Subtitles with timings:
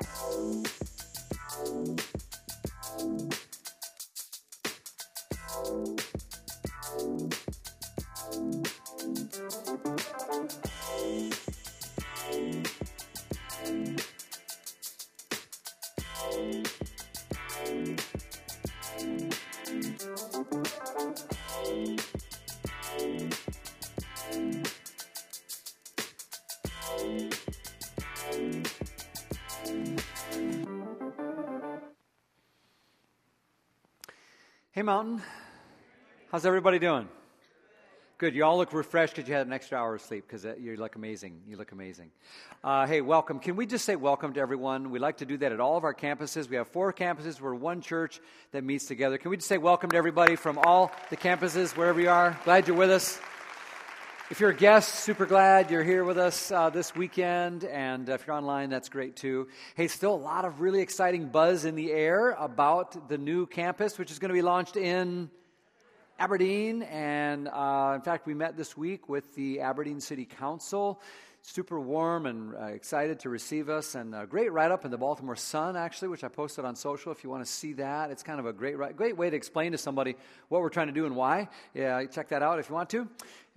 [0.00, 0.83] Hey,
[34.84, 35.22] Mountain.
[36.30, 37.08] How's everybody doing?
[38.18, 38.34] Good.
[38.34, 40.76] You all look refreshed because you had an extra hour of sleep because uh, you
[40.76, 41.40] look amazing.
[41.48, 42.10] You look amazing.
[42.62, 43.38] Uh, hey, welcome.
[43.38, 44.90] Can we just say welcome to everyone?
[44.90, 46.50] We like to do that at all of our campuses.
[46.50, 47.40] We have four campuses.
[47.40, 48.20] We're one church
[48.52, 49.16] that meets together.
[49.16, 52.38] Can we just say welcome to everybody from all the campuses, wherever you are?
[52.44, 53.18] Glad you're with us.
[54.34, 57.62] If you're a guest, super glad you're here with us uh, this weekend.
[57.62, 59.46] And if you're online, that's great too.
[59.76, 63.96] Hey, still a lot of really exciting buzz in the air about the new campus,
[63.96, 65.30] which is going to be launched in
[66.18, 66.82] Aberdeen.
[66.82, 71.00] And uh, in fact, we met this week with the Aberdeen City Council
[71.46, 73.94] super warm and uh, excited to receive us.
[73.94, 77.12] And a great write up in the Baltimore Sun, actually, which I posted on social
[77.12, 78.10] if you want to see that.
[78.10, 80.16] It's kind of a great, great way to explain to somebody
[80.48, 81.48] what we're trying to do and why.
[81.74, 83.06] Yeah, check that out if you want to.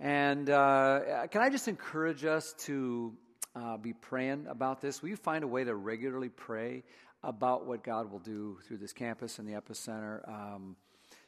[0.00, 3.14] And uh, can I just encourage us to
[3.56, 5.00] uh, be praying about this?
[5.00, 6.84] Will you find a way to regularly pray
[7.22, 10.28] about what God will do through this campus and the epicenter?
[10.28, 10.76] Um,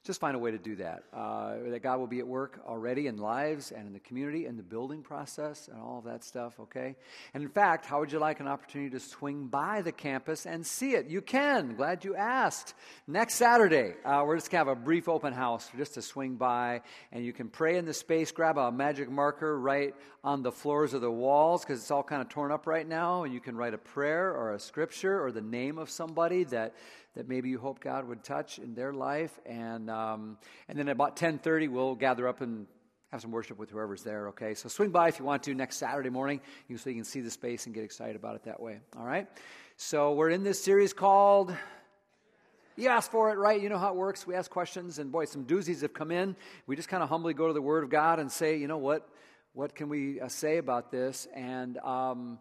[0.02, 1.02] just find a way to do that.
[1.12, 4.58] Uh, that God will be at work already in lives and in the community and
[4.58, 6.96] the building process and all of that stuff, okay?
[7.34, 10.66] And in fact, how would you like an opportunity to swing by the campus and
[10.66, 11.06] see it?
[11.06, 11.76] You can.
[11.76, 12.72] Glad you asked.
[13.06, 16.36] Next Saturday, uh, we're just going to have a brief open house just to swing
[16.36, 16.80] by,
[17.12, 20.94] and you can pray in the space, grab a magic marker right on the floors
[20.94, 23.54] of the walls because it's all kind of torn up right now, and you can
[23.54, 26.74] write a prayer or a scripture or the name of somebody that
[27.14, 29.38] that maybe you hope God would touch in their life.
[29.46, 32.66] And, um, and then about 1030, we'll gather up and
[33.10, 34.54] have some worship with whoever's there, okay?
[34.54, 36.40] So swing by if you want to next Saturday morning
[36.76, 39.26] so you can see the space and get excited about it that way, all right?
[39.76, 41.54] So we're in this series called
[42.76, 43.60] you ask for it, right?
[43.60, 44.26] You know how it works.
[44.26, 46.34] We ask questions, and boy, some doozies have come in.
[46.66, 48.78] We just kind of humbly go to the Word of God and say, you know
[48.78, 49.06] what?
[49.52, 51.28] What can we uh, say about this?
[51.34, 52.38] And um,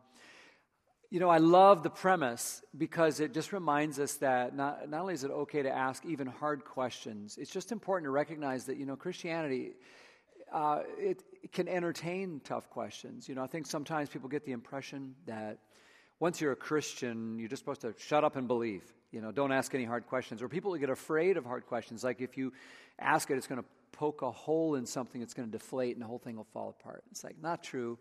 [1.11, 5.15] you know, I love the premise because it just reminds us that not, not only
[5.15, 8.85] is it okay to ask even hard questions, it's just important to recognize that, you
[8.85, 9.71] know, Christianity,
[10.51, 13.27] uh, it, it, can entertain tough questions.
[13.27, 15.57] You know, I think sometimes people get the impression that
[16.19, 18.83] once you're a Christian, you're just supposed to shut up and believe.
[19.11, 20.43] You know, don't ask any hard questions.
[20.43, 22.03] Or people get afraid of hard questions.
[22.03, 22.53] Like if you
[22.99, 26.03] ask it, it's going to poke a hole in something, it's going to deflate, and
[26.03, 27.03] the whole thing will fall apart.
[27.09, 27.97] It's like, not true.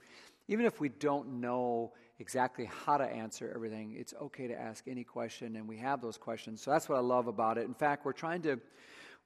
[0.48, 3.94] Even if we don't know exactly how to answer everything.
[3.96, 6.62] It's okay to ask any question, and we have those questions.
[6.62, 7.64] So that's what I love about it.
[7.64, 8.60] In fact, we're trying to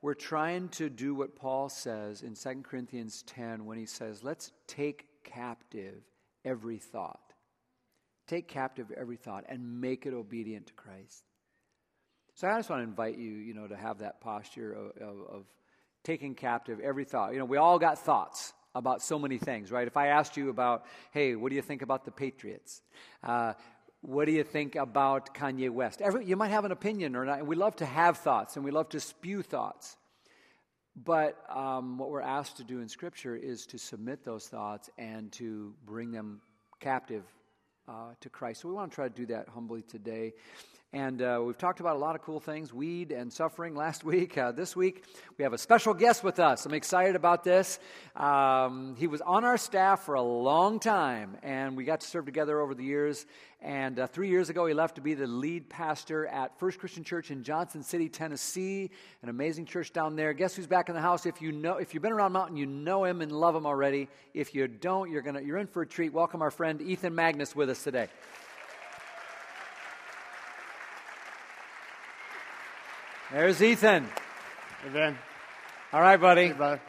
[0.00, 4.52] we're trying to do what Paul says in 2 Corinthians 10 when he says, "Let's
[4.66, 6.02] take captive
[6.44, 7.32] every thought.
[8.26, 11.24] Take captive every thought and make it obedient to Christ."
[12.34, 15.26] So I just want to invite you, you know, to have that posture of, of,
[15.28, 15.44] of
[16.02, 17.32] taking captive every thought.
[17.32, 19.86] You know, we all got thoughts about so many things, right?
[19.86, 22.80] If I asked you about, hey, what do you think about the Patriots?
[23.22, 23.52] Uh,
[24.00, 26.00] what do you think about Kanye West?
[26.00, 28.64] Every, you might have an opinion or not, and we love to have thoughts and
[28.64, 29.96] we love to spew thoughts.
[30.94, 35.32] But um, what we're asked to do in Scripture is to submit those thoughts and
[35.32, 36.40] to bring them
[36.80, 37.24] captive
[37.88, 38.62] uh, to Christ.
[38.62, 40.34] So we want to try to do that humbly today.
[40.94, 44.36] And uh, we've talked about a lot of cool things, weed and suffering last week.
[44.36, 45.04] Uh, this week,
[45.38, 46.66] we have a special guest with us.
[46.66, 47.78] I'm excited about this.
[48.14, 52.26] Um, he was on our staff for a long time, and we got to serve
[52.26, 53.24] together over the years.
[53.62, 57.04] And uh, three years ago, he left to be the lead pastor at First Christian
[57.04, 58.90] Church in Johnson City, Tennessee,
[59.22, 60.34] an amazing church down there.
[60.34, 61.24] Guess who's back in the house?
[61.24, 64.10] If you know, if you've been around Mountain, you know him and love him already.
[64.34, 66.12] If you don't, you're gonna, you're in for a treat.
[66.12, 68.08] Welcome our friend Ethan Magnus with us today.
[73.32, 74.04] There's Ethan.
[74.04, 75.18] Hey, Ben.
[75.90, 76.48] All right, buddy.
[76.48, 76.82] Hey, brother.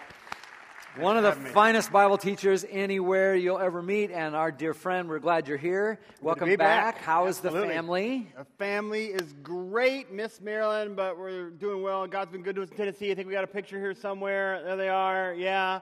[0.98, 5.20] One of the finest Bible teachers anywhere you'll ever meet, and our dear friend, we're
[5.20, 6.02] glad you're here.
[6.22, 6.58] Welcome back.
[6.96, 6.98] back.
[6.98, 7.70] How is Absolutely.
[7.70, 8.28] the family?
[8.38, 10.12] The family is great.
[10.12, 12.06] Miss Maryland, but we're doing well.
[12.08, 13.10] God's been good to us in Tennessee.
[13.10, 14.62] I think we got a picture here somewhere.
[14.66, 15.34] There they are.
[15.34, 15.80] Yeah.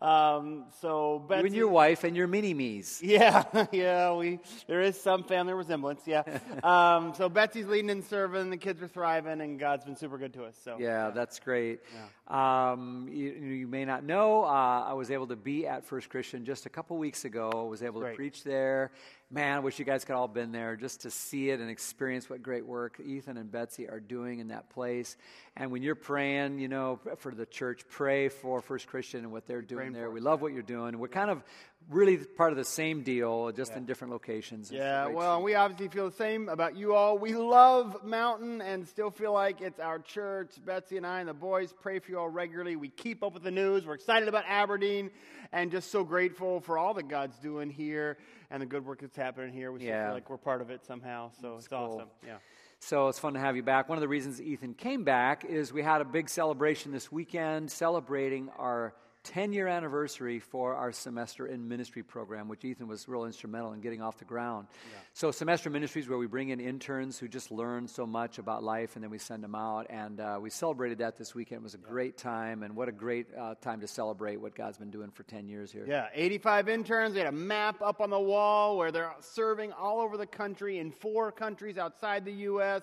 [0.00, 3.00] Um, so Betsy, you and your wife and your mini me's.
[3.10, 4.14] Yeah, yeah.
[4.14, 6.02] We there is some family resemblance.
[6.06, 6.22] Yeah.
[6.62, 8.50] um, so Betsy's leading and serving.
[8.50, 10.56] The kids are thriving, and God's been super good to us.
[10.64, 11.80] So yeah, that's great.
[11.92, 12.70] Yeah.
[12.70, 16.44] Um, you, you, may not know, uh, I was able to be at First Christian
[16.44, 17.50] just a couple weeks ago.
[17.52, 18.92] I was able to preach there.
[19.30, 22.28] Man, I wish you guys could all been there just to see it and experience
[22.28, 25.16] what great work Ethan and Betsy are doing in that place.
[25.56, 29.46] And when you're praying, you know, for the church, pray for First Christian and what
[29.46, 30.10] they're doing Praying there.
[30.10, 30.98] We love what you're doing.
[30.98, 31.44] We're kind of
[31.88, 34.70] really part of the same deal, just in different locations.
[34.70, 37.18] Yeah, well, we obviously feel the same about you all.
[37.18, 40.50] We love Mountain and still feel like it's our church.
[40.64, 42.76] Betsy and I and the boys pray for you all regularly.
[42.76, 43.86] We keep up with the news.
[43.86, 45.10] We're excited about Aberdeen
[45.52, 48.18] and just so grateful for all that God's doing here
[48.52, 49.72] and the good work that's happening here.
[49.72, 50.06] We still Yeah.
[50.06, 51.78] feel like we're part of it somehow, so it's, cool.
[51.78, 52.08] awesome.
[52.24, 52.36] Yeah.
[52.78, 53.88] So it's fun to have you back.
[53.88, 57.70] One of the reasons Ethan came back is we had a big celebration this weekend
[57.70, 58.94] celebrating our
[59.24, 63.80] 10 year anniversary for our semester in ministry program, which Ethan was real instrumental in
[63.80, 64.66] getting off the ground.
[65.12, 68.94] So, semester ministries where we bring in interns who just learn so much about life
[68.94, 69.86] and then we send them out.
[69.90, 71.60] And uh, we celebrated that this weekend.
[71.60, 74.78] It was a great time, and what a great uh, time to celebrate what God's
[74.78, 75.84] been doing for 10 years here.
[75.86, 77.14] Yeah, 85 interns.
[77.14, 80.78] They had a map up on the wall where they're serving all over the country
[80.78, 82.82] in four countries outside the U.S.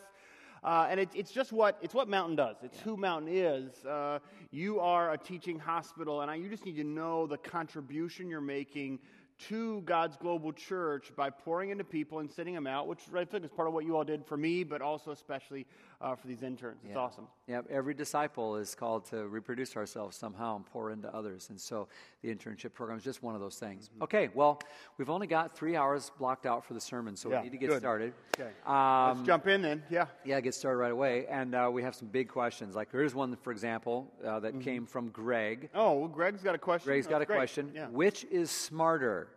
[0.64, 2.58] Uh, and it, it's just what it's what Mountain does.
[2.64, 3.86] It's who Mountain is.
[3.86, 4.20] Uh,
[4.52, 8.42] you are a teaching hospital, and I, you just need to know the contribution you're
[8.42, 9.00] making
[9.40, 13.46] to God's global church by pouring into people and sending them out, which I think
[13.46, 15.68] is part of what you all did for me, but also especially
[16.00, 16.78] uh, for these interns.
[16.84, 17.00] It's Yeah.
[17.00, 17.28] awesome.
[17.48, 21.50] Yeah, every disciple is called to reproduce ourselves somehow and pour into others.
[21.50, 21.88] And so
[22.22, 23.90] the internship program is just one of those things.
[23.90, 24.04] Mm-hmm.
[24.04, 24.60] Okay, well,
[24.98, 27.58] we've only got three hours blocked out for the sermon, so Yeah, we need to
[27.58, 27.80] get good.
[27.80, 28.14] started.
[28.40, 29.84] Okay, Um, let's jump in then.
[29.90, 30.06] Yeah.
[30.24, 31.26] yeah, get started right away.
[31.28, 32.76] And uh, we have some big questions.
[32.76, 35.70] Like here's one, for example, uh, that came from Greg.
[35.74, 36.86] Oh, well, Greg's got a question.
[36.90, 37.38] Greg's got a great.
[37.38, 37.72] question.
[37.74, 37.88] Yeah.
[37.88, 39.30] Which is smarter,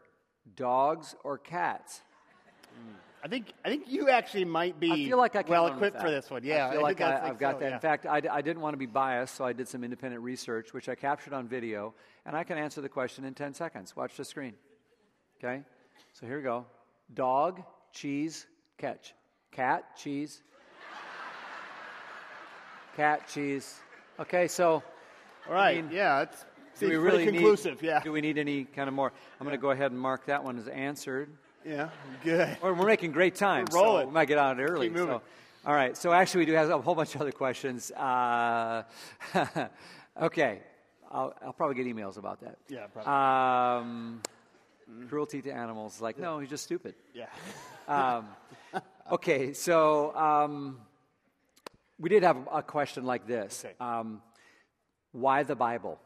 [0.57, 2.03] dogs or cats?
[3.23, 6.11] I think I think you actually might be I feel like I well equipped for
[6.11, 6.43] this one.
[6.43, 7.69] Yeah, I feel like think I, have got so, that.
[7.69, 7.75] yeah.
[7.75, 10.73] In fact, I, I didn't want to be biased, so I did some independent research,
[10.73, 11.95] which I captured on video,
[12.25, 13.95] and I can answer the question in 10 seconds.
[13.95, 14.55] Watch the screen.
[15.39, 15.63] Okay?
[16.13, 16.65] So here we go
[17.15, 17.63] dog,
[17.93, 18.47] cheese,
[18.79, 19.15] catch.
[19.53, 20.43] Cat, cheese.
[22.97, 23.81] Cat, cheese.
[24.19, 24.83] Okay, so
[25.49, 25.79] All right.
[25.79, 26.45] I mean, yeah, it's
[26.79, 27.83] do we really conclusive.
[27.83, 28.01] need, yeah.
[28.01, 29.13] Do we need any kind of more?
[29.39, 31.31] I'm going to go ahead and mark that one as answered.
[31.65, 31.89] Yeah.
[32.23, 32.57] Good.
[32.63, 33.67] We're, we're making great time.
[33.71, 34.05] We're rolling.
[34.05, 34.87] So we might get on it early.
[34.87, 35.17] Keep moving.
[35.17, 35.23] So,
[35.67, 35.97] all right.
[35.97, 37.91] So actually, we do have a whole bunch of other questions.
[37.91, 38.85] Uh,
[40.23, 40.61] okay.
[41.11, 42.59] I'll, I'll probably get emails about that.
[42.69, 43.13] Yeah, probably.
[43.83, 44.23] Um,
[45.09, 46.01] cruelty to animals.
[46.01, 46.95] Like, no, he's just stupid.
[47.15, 47.27] Yeah.
[47.89, 48.29] Um,
[49.11, 49.53] okay.
[49.53, 50.79] So um,
[51.99, 53.65] we did have a question like this.
[53.65, 53.75] Okay.
[53.81, 54.23] Um,
[55.11, 55.99] why the Bible?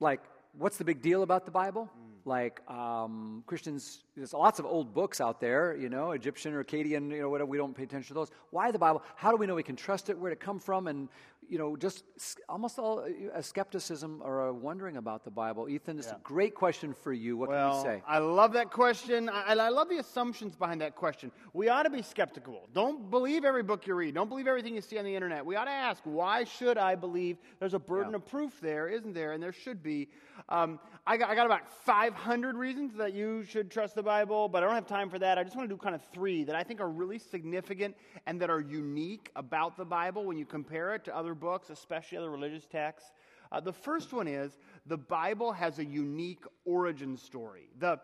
[0.00, 0.22] Like,
[0.56, 1.90] what's the big deal about the Bible?
[2.26, 7.10] Like, um, Christians, there's lots of old books out there, you know, Egyptian or Akkadian,
[7.10, 8.30] you know, whatever, we don't pay attention to those.
[8.50, 9.02] Why the Bible?
[9.14, 10.18] How do we know we can trust it?
[10.18, 10.86] Where it come from?
[10.86, 11.08] And,
[11.48, 12.04] you know, just
[12.48, 15.68] almost all a skepticism or a wondering about the Bible.
[15.68, 16.16] Ethan, it's Yeah.
[16.16, 17.36] a great question for you.
[17.36, 18.02] What Well, can you say?
[18.06, 21.30] I love that question, I- and I love the assumptions behind that question.
[21.52, 22.68] We ought to be skeptical.
[22.72, 24.14] Don't believe every book you read.
[24.14, 25.44] Don't believe everything you see on the internet.
[25.44, 27.38] We ought to ask, why should I believe?
[27.58, 28.16] There's a burden Yeah.
[28.16, 29.32] of proof there, isn't there?
[29.32, 30.08] And there should be.
[30.48, 34.62] Um, I, got, I got about 500 reasons that you should trust the Bible, but
[34.62, 35.38] I don't have time for that.
[35.38, 37.96] I just want to do kind of three that I think are really significant
[38.26, 42.18] and that are unique about the Bible when you compare it to other books, especially
[42.18, 43.10] other religious texts.
[43.52, 47.68] Uh, the first one is the Bible has a unique origin story.
[47.78, 48.00] The,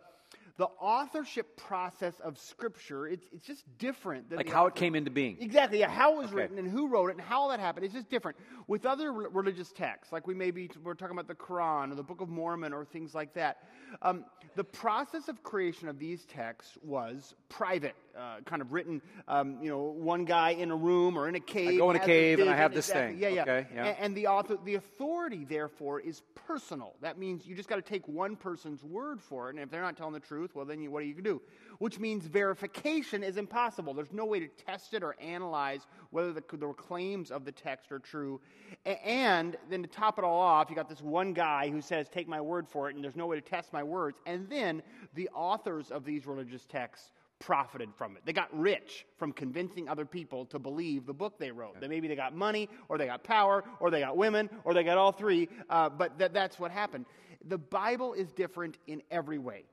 [0.59, 4.29] the authorship process of Scripture, it's, it's just different.
[4.29, 5.39] Than Like how it came into being.
[5.41, 6.37] Exactly, yeah, how it was Okay.
[6.37, 7.85] written and who wrote it and how that happened.
[7.87, 8.37] It's just different.
[8.69, 12.03] With other re- religious texts, like we maybe we're talking about the Quran or the
[12.03, 13.65] Book of Mormon or things like that,
[14.03, 19.01] um, the process of creation of these texts was private, uh, kind of written.
[19.27, 21.69] Um, you know, one guy in a room or in a cave.
[21.69, 23.15] I go in a cave and I have this exactly.
[23.15, 23.23] thing.
[23.23, 23.43] Yeah, yeah.
[23.43, 23.87] Okay, yeah.
[23.87, 26.95] A- And, the author, the authority, therefore, is personal.
[27.01, 29.83] That means you just got to take one person's word for it, and if they're
[29.83, 31.41] not telling the truth, well, then you, what do you do?
[31.79, 33.95] Which means verification is impossible.
[33.95, 37.91] There's no way to test it or analyze whether the, the claims of the text
[37.93, 38.41] are true.
[38.85, 42.29] And then to top it all off, you got this one guy who says, "Take
[42.29, 44.21] my word for it," and there's no way to test my words.
[44.27, 44.83] And then
[45.15, 48.23] the authors of these religious texts profited from it.
[48.25, 51.81] They got rich from convincing other people to believe the book they wrote.
[51.81, 54.85] That maybe they got money, or they got power, or they got women, or they
[54.85, 55.49] got all three.
[55.69, 57.07] Uh, but that, that's what happened.
[57.49, 59.65] The Bible is different in every way.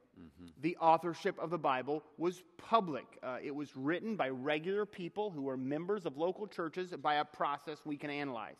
[0.62, 3.06] The authorship of the Bible was public.
[3.22, 7.26] Uh, it was written by regular people who were members of local churches by a
[7.26, 8.58] process we can analyze.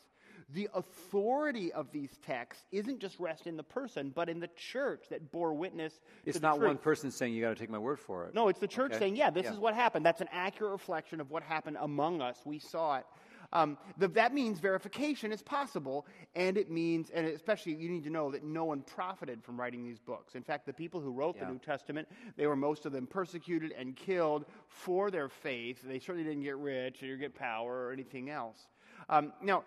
[0.54, 5.06] The authority of these texts isn't just rest in the person, but in the church
[5.10, 5.94] that bore witness.
[5.96, 6.68] to It's not truth.
[6.68, 8.34] one person saying you got to take my word for it.
[8.34, 9.00] No, it's the church Okay.
[9.00, 9.54] saying, yeah, this Yeah.
[9.54, 10.06] is what happened.
[10.06, 12.42] That's an accurate reflection of what happened among us.
[12.46, 13.06] We saw it.
[13.54, 18.10] Um, the, that means verification is possible, and it means, and especially you need to
[18.10, 20.36] know that no one profited from writing these books.
[20.36, 21.46] In fact, the people who wrote Yeah.
[21.46, 25.82] the New Testament, they were most of them persecuted and killed for their faith.
[25.82, 28.68] They certainly didn't get rich or get power or anything else.
[29.10, 29.64] Um, now,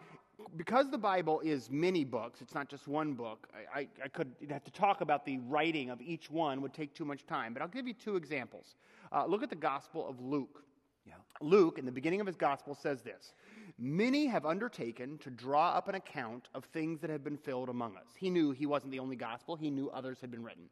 [0.56, 3.48] because the Bible is many books, it's not just one book.
[3.54, 6.94] I, I, I could have to talk about the writing of each one would take
[6.94, 8.76] too much time, but I'll give you two examples.
[9.12, 10.64] Uh, look at the Gospel of Luke.
[11.06, 11.14] Yeah.
[11.40, 13.32] Luke, in the beginning of his gospel, says this
[13.78, 17.96] Many have undertaken to draw up an account of things that have been filled among
[17.96, 18.08] us.
[18.16, 20.64] He knew he wasn't the only gospel, he knew others had been written.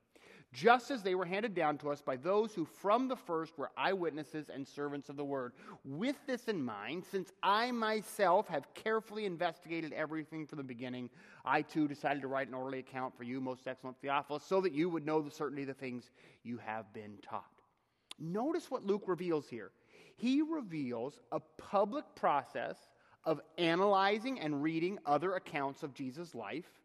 [0.52, 3.71] Just as they were handed down to us by those who from the first were
[3.76, 5.52] eyewitnesses and servants of the word.
[5.85, 11.11] With this in mind, since I myself have carefully investigated everything from the beginning,
[11.45, 14.73] I too decided to write an orderly account for you, most excellent Theophilus, so that
[14.73, 16.11] you would know the certainty of the things
[16.43, 17.45] you have been taught.
[18.19, 19.71] Notice what Luke reveals here.
[20.17, 22.76] He reveals a public process
[23.25, 26.81] of analyzing and reading other accounts of Jesus' life,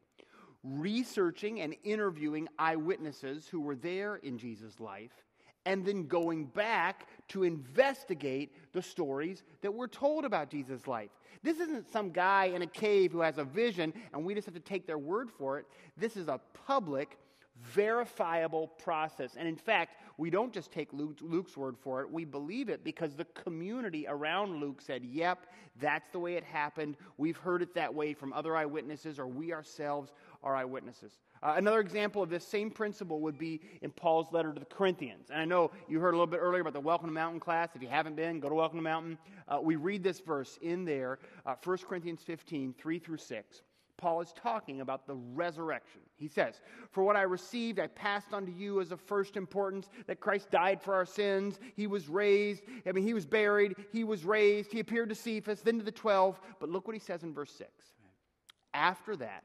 [0.64, 5.12] researching and interviewing eyewitnesses who were there in Jesus' life,
[5.66, 11.10] and then going back to investigate the stories that we're told about Jesus' life.
[11.42, 14.54] This isn't some guy in a cave who has a vision and we just have
[14.56, 15.66] to take their word for it.
[15.98, 17.18] This is a public,
[17.62, 19.36] verifiable process.
[19.38, 22.84] And in fact, we don't just take Luke, Luke's word for it, we believe it
[22.84, 25.48] because the community around Luke said, yep,
[25.80, 26.98] that's the way it happened.
[27.18, 30.12] We've heard it that way from other eyewitnesses, or we ourselves
[30.44, 31.20] are eyewitnesses.
[31.42, 35.30] Uh, another example of this same principle would be in Paul's letter to the Corinthians.
[35.30, 37.70] And I know you heard a little bit earlier about the Welcome to Mountain class.
[37.76, 39.18] If you haven't been, go to Welcome to Mountain.
[39.48, 43.62] Uh, we read this verse in there, uh, 1 Corinthians 15, 3 through 6.
[43.98, 46.02] Paul is talking about the resurrection.
[46.18, 46.60] He says,
[46.92, 50.52] For what I received, I passed on to you as of first importance that Christ
[50.52, 51.60] died for our sins.
[51.76, 52.64] He was raised.
[52.86, 53.76] I mean, he was buried.
[53.92, 54.72] He was raised.
[54.72, 56.40] He appeared to Cephas, then to the twelve.
[56.60, 57.70] But look what he says in verse 6.
[58.74, 59.44] After that,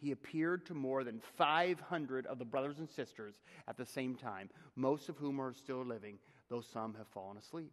[0.00, 3.34] he appeared to more than 500 of the brothers and sisters
[3.68, 7.72] at the same time, most of whom are still living, though some have fallen asleep.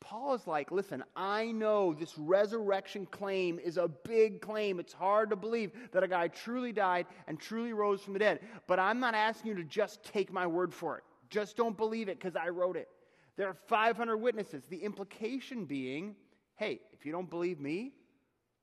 [0.00, 4.78] Paul is like, listen, I know this resurrection claim is a big claim.
[4.78, 8.40] It's hard to believe that a guy truly died and truly rose from the dead.
[8.66, 11.04] But I'm not asking you to just take my word for it.
[11.30, 12.88] Just don't believe it because I wrote it.
[13.36, 14.62] There are 500 witnesses.
[14.68, 16.14] The implication being,
[16.56, 17.92] hey, if you don't believe me,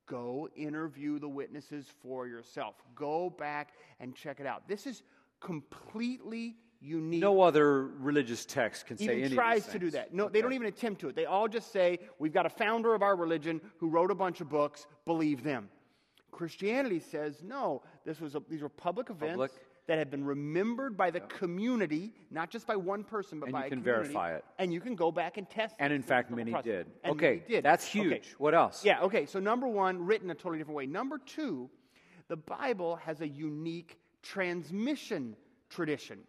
[0.06, 2.76] go interview the witnesses for yourself.
[2.96, 4.68] Go back and check it out.
[4.68, 5.04] This is
[5.40, 10.14] completely unique No other religious text can say any even tries to do that.
[10.14, 11.16] No, they don't even attempt to it.
[11.16, 14.42] They all just say, We've got a founder of our religion who wrote a bunch
[14.42, 15.70] of books, believe them.
[16.32, 19.52] Christianity says, No, this was a, these were public events Public.
[19.88, 23.66] That have been remembered by the community, not just by one person, but And by
[23.66, 24.44] you can verify it.
[24.58, 25.84] And you can go back and test it.
[25.84, 26.66] And in fact, many process.
[26.66, 26.88] did.
[27.04, 27.64] And okay, did.
[27.64, 28.00] that's Okay.
[28.00, 28.36] huge.
[28.38, 28.84] What else?
[28.84, 29.26] Yeah, okay.
[29.26, 30.88] So, number one, written a totally different way.
[30.88, 31.70] Number two,
[32.28, 35.36] the Bible has a unique transmission
[35.70, 36.20] tradition.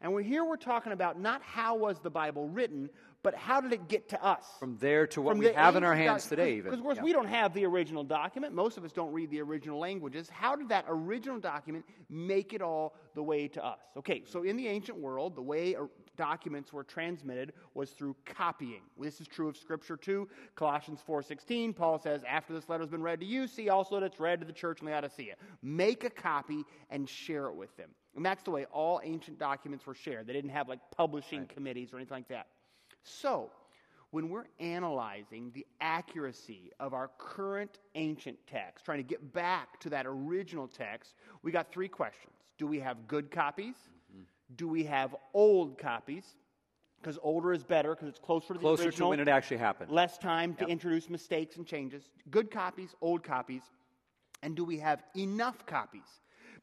[0.00, 2.88] And we're, here we're talking about not how was the Bible written,
[3.22, 4.44] but how did it get to us?
[4.60, 6.64] From there to what From we have in our hands doc- today, even.
[6.64, 7.02] Because, of course, Yeah.
[7.02, 8.54] we don't have the original document.
[8.54, 10.28] Most of us don't read the original languages.
[10.28, 13.80] How did that original document make it all the way to us?
[13.96, 18.82] Okay, so in the ancient world, the way uh, documents were transmitted was through copying.
[18.98, 20.28] This is true of Scripture too.
[20.54, 24.06] Colossians 4.16, Paul says, after this letter has been read to you, see also that
[24.06, 25.34] it's read to the church in Laodicea.
[25.62, 27.90] Make a copy and share it with them.
[28.16, 30.26] And that's the way all ancient documents were shared.
[30.26, 32.46] They didn't have like publishing committees or anything like that.
[33.08, 33.50] So,
[34.10, 39.90] when we're analyzing the accuracy of our current ancient text, trying to get back to
[39.90, 42.32] that original text, we got three questions.
[42.58, 43.74] Do we have good copies?
[44.12, 44.22] Mm-hmm.
[44.56, 46.24] Do we have old copies?
[47.00, 49.10] Because older is better because it's closer to the Closer to original.
[49.10, 49.90] when it actually happened.
[49.90, 50.68] Less time to Yep.
[50.70, 52.10] introduce mistakes and changes.
[52.30, 53.62] Good copies, old copies.
[54.42, 56.08] And do we have enough copies?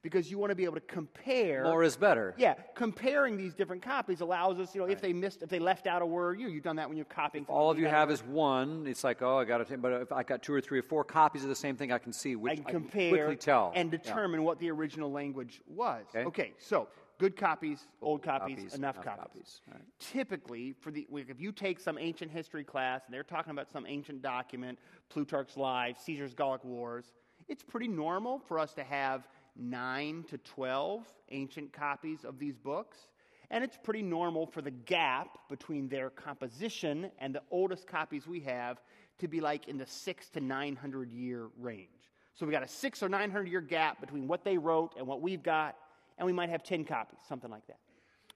[0.05, 1.63] Because you want to be able to compare.
[1.63, 2.35] More is better.
[2.37, 5.87] Yeah, comparing these different copies allows us, you know, if they missed, if they left
[5.87, 7.43] out a word, you, you've done that when you're copying.
[7.43, 9.81] If all of you have is one, it's like, oh, I got it.
[9.81, 11.97] But if I got two or three or four copies of the same thing, I
[11.97, 13.97] can see which I can I compare quickly tell and Yeah.
[13.97, 16.05] determine what the original language was.
[16.15, 16.53] Okay.
[16.59, 19.21] so good copies, old copies, copies, enough, enough copies.
[19.23, 19.61] copies.
[19.71, 19.81] Right.
[19.97, 23.87] Typically, for the if you take some ancient history class and they're talking about some
[23.87, 24.77] ancient document,
[25.09, 27.13] Plutarch's Lives, Caesar's Gallic Wars,
[27.47, 32.97] it's pretty normal for us to have nine to twelve ancient copies of these books.
[33.51, 38.39] And it's pretty normal for the gap between their composition and the oldest copies we
[38.41, 38.81] have
[39.19, 41.89] to be like in the six to nine hundred year range.
[42.33, 45.07] So we got a six or nine hundred year gap between what they wrote and
[45.07, 45.75] what we've got,
[46.17, 47.77] and we might have ten copies, something like that.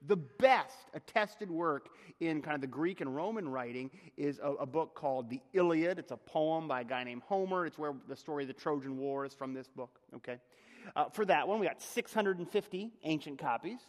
[0.07, 1.89] The best attested work
[2.21, 5.99] in kind of the Greek and Roman writing is a, a, book called the Iliad.
[5.99, 7.65] It's a poem by a guy named Homer.
[7.65, 9.99] It's where the story of the Trojan War is from this book.
[10.15, 10.37] Okay,
[10.95, 13.79] uh, for that one, we got 650 ancient copies,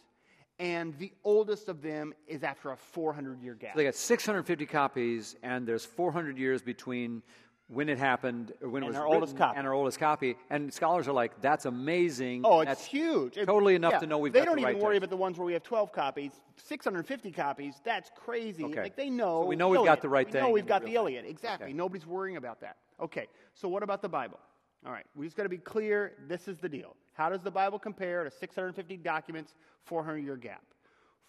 [0.59, 3.73] and the oldest of them is after a 400 year gap.
[3.73, 7.21] So they got 650 copies, and there's 400 years between
[7.67, 9.57] when it happened, or when and it was our written, oldest copy.
[9.57, 10.35] and our oldest copy.
[10.49, 13.37] And scholars are like, "That's amazing." Oh, it's That's huge.
[13.37, 14.55] It- Totally enough yeah, to know we've got the I think.
[14.57, 15.03] They don't the even right worry text.
[15.05, 16.31] about the ones where we have 12 copies.
[16.57, 18.65] 650 copies, that's crazy.
[18.65, 18.83] Okay.
[18.83, 19.43] Like they know.
[19.43, 20.95] So we know we've got the right we thing know we've got the.
[20.95, 21.25] Iliad.
[21.25, 21.67] Exactly.
[21.67, 21.73] Okay.
[21.73, 22.75] Nobody's worrying about that.
[22.99, 23.27] Okay.
[23.53, 24.39] So what about the Bible?
[24.85, 25.05] All right.
[25.15, 26.13] We just got to be clear.
[26.27, 26.95] This is the deal.
[27.13, 29.53] How does the Bible compare to 650 documents,
[29.85, 30.63] 400 year gap?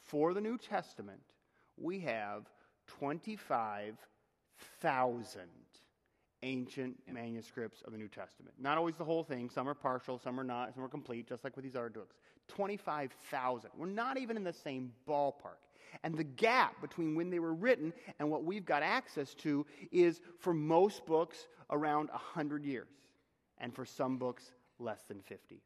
[0.01, 1.21] For the New Testament,
[1.77, 2.49] we have
[2.87, 5.43] 25,000
[6.43, 8.55] ancient manuscripts of the New Testament.
[8.59, 9.49] Not always the whole thing.
[9.49, 12.17] Some are partial, some are not, some are complete, just like with these other books.
[12.49, 13.71] 25,000.
[13.77, 15.59] We're not even in the same ballpark.
[16.03, 20.21] And the gap between when they were written and what we've got access to is,
[20.39, 22.89] for most books, around 100 years.
[23.63, 25.63] And for some books, less than 50.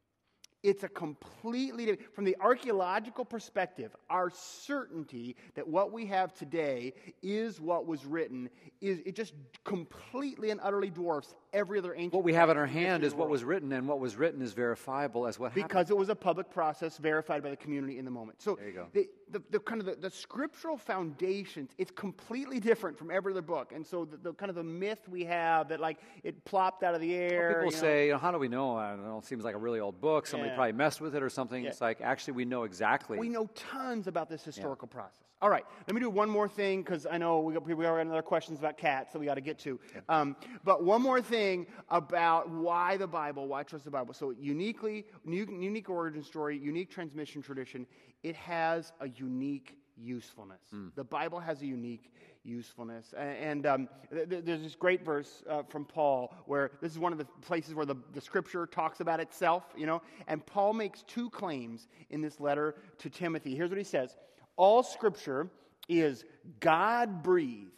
[0.63, 6.93] It's a completely different, from the archaeological perspective, our certainty that what we have today
[7.23, 8.51] is what was written
[8.81, 9.35] is it just
[9.65, 12.13] completely and utterly dwarfs every other ancient.
[12.13, 13.99] What we have in our in the history hand is what was written, and what
[13.99, 15.69] was written is verifiable as what happened.
[15.69, 18.41] because it was a public process verified by the community in the moment.
[18.43, 18.87] So There you go.
[18.93, 23.43] The, the, the kind of the, the scriptural foundations, it's completely different from every other
[23.43, 23.73] book.
[23.75, 26.95] And so the, the kind of the myth we have that like it plopped out
[26.95, 27.49] of the air.
[27.49, 28.77] People you know, say, "How do we know?
[28.77, 29.19] I don't know.
[29.19, 30.27] It seems like a really old book.
[30.27, 30.57] Somebody Yeah.
[30.57, 31.71] probably messed with it or something." Yeah.
[31.71, 33.19] It's like actually we know exactly.
[33.19, 35.23] We know tons about this historical process.
[35.43, 37.99] All right, let me do one more thing because I know we got, we got
[37.99, 39.79] another questions about cats that we got to get to.
[40.09, 40.35] Um,
[40.65, 41.46] but one more thing
[41.91, 44.15] about why the Bible, why trust the Bible.
[44.15, 47.87] So uniquely, unique, origin story, unique transmission tradition.
[48.23, 50.63] It has a unique usefulness.
[50.95, 52.13] The Bible has a unique
[52.45, 53.13] usefulness.
[53.17, 57.19] And um, th- there's this great verse uh, from Paul where this is one of
[57.19, 60.01] the places where the, the scripture talks about itself, you know.
[60.29, 63.55] And Paul makes two claims in this letter to Timothy.
[63.57, 64.17] Here's what he says
[64.57, 65.51] All scripture
[65.89, 66.25] is
[66.61, 67.71] God breathed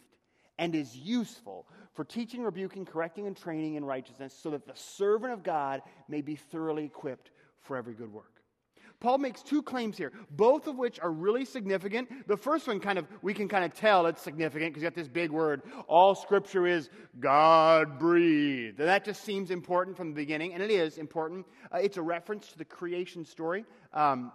[0.57, 1.65] and is useful
[1.99, 6.21] for teaching, rebuking, correcting, and training in righteousness, so that the servant of God may
[6.21, 8.41] be thoroughly equipped for every good work.
[9.01, 12.25] Paul makes two claims here, both of which are really significant.
[12.25, 14.95] The first one, kind of, we can kind of tell it's significant because you got
[14.95, 15.63] this big word.
[15.89, 18.79] All scripture is God breathed.
[18.79, 21.45] And that just seems important from the beginning, and it is important.
[21.69, 23.65] Uh, it's a reference to the creation story.
[23.93, 24.31] Um,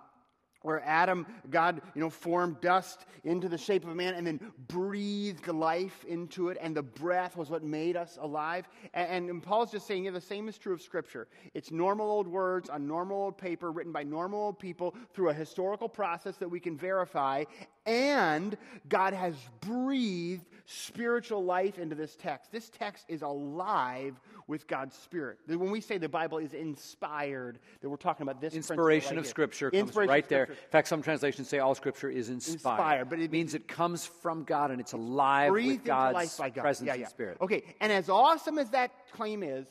[0.64, 4.40] where Adam, God, you know, formed dust into the shape of a man and then
[4.66, 8.66] breathed life into it, and the breath was what made us alive.
[8.94, 11.28] And, and Paul's just saying, yeah, the same is true of Scripture.
[11.52, 15.34] It's normal old words on normal old paper written by normal old people through a
[15.34, 17.44] historical process that we can verify,
[17.86, 18.56] and
[18.88, 22.50] God has breathed spiritual life into this text.
[22.50, 25.38] This text is alive with God's Spirit.
[25.46, 29.26] When we say the Bible is inspired, that we're talking about this Inspiration of.
[29.26, 30.44] Scripture comes Inspiration right of there.
[30.44, 32.54] In fact, some translations say all Scripture is inspired.
[32.54, 36.50] Inspired, but it means it comes from God and it's alive with God's life by
[36.50, 36.62] God.
[36.62, 37.08] presence yeah, and.
[37.08, 37.38] Spirit.
[37.40, 39.66] Okay, and as awesome as that claim is,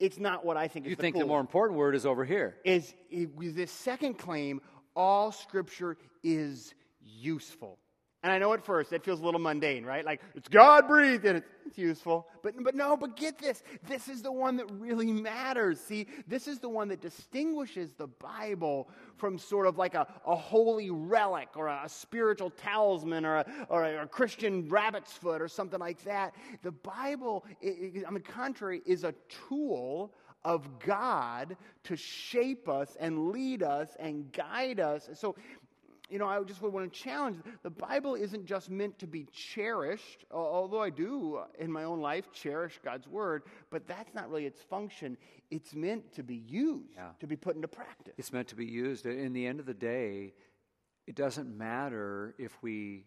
[0.00, 1.28] it's not what I think is You the think the coolest.
[1.28, 2.56] more important word is over here?
[2.64, 4.60] is, is this second claim,
[4.94, 6.74] all scripture is
[7.08, 7.78] useful.
[8.24, 10.04] And I know at first it feels a little mundane, right?
[10.04, 12.26] Like it's God breathed and it's, useful.
[12.42, 13.62] But, but no, but get this.
[13.86, 15.78] This is the one that really matters.
[15.78, 20.34] See, this is the one that distinguishes the Bible from sort of like a, a
[20.34, 25.78] holy relic or a, spiritual talisman or a, or a, Christian rabbit's foot or something
[25.78, 26.34] like that.
[26.62, 27.44] The Bible,
[28.06, 29.14] on the contrary, is a
[29.48, 35.08] tool of God to shape us and lead us and guide us.
[35.14, 35.36] So,
[36.08, 39.26] you know, I just would want to challenge the Bible isn't just meant to be
[39.32, 44.28] cherished, although I do uh, in my own life cherish God's word, but that's not
[44.30, 45.16] really its function.
[45.50, 47.10] It's meant to be used, Yeah.
[47.20, 48.14] to be put into practice.
[48.16, 49.06] It's meant to be used.
[49.06, 50.32] In the end of the day,
[51.06, 53.04] it doesn't matter if we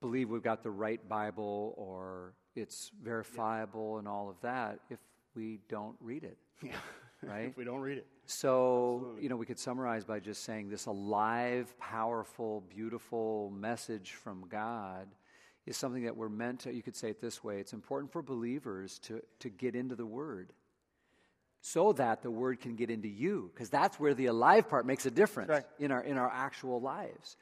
[0.00, 4.98] believe we've got the right Bible or it's verifiable and all of that if
[5.34, 6.72] we don't read it, Yeah.
[7.22, 7.48] Right?
[7.48, 8.06] if we don't read it.
[8.26, 14.44] So, you know, we could summarize by just saying this alive, powerful, beautiful message from
[14.48, 15.08] God
[15.66, 18.22] is something that we're meant to, you could say it this way it's important for
[18.22, 20.52] believers to, to get into the Word
[21.60, 25.06] so that the Word can get into you, because that's where the alive part makes
[25.06, 25.64] a difference Right.
[25.78, 27.36] in, our, in our actual lives.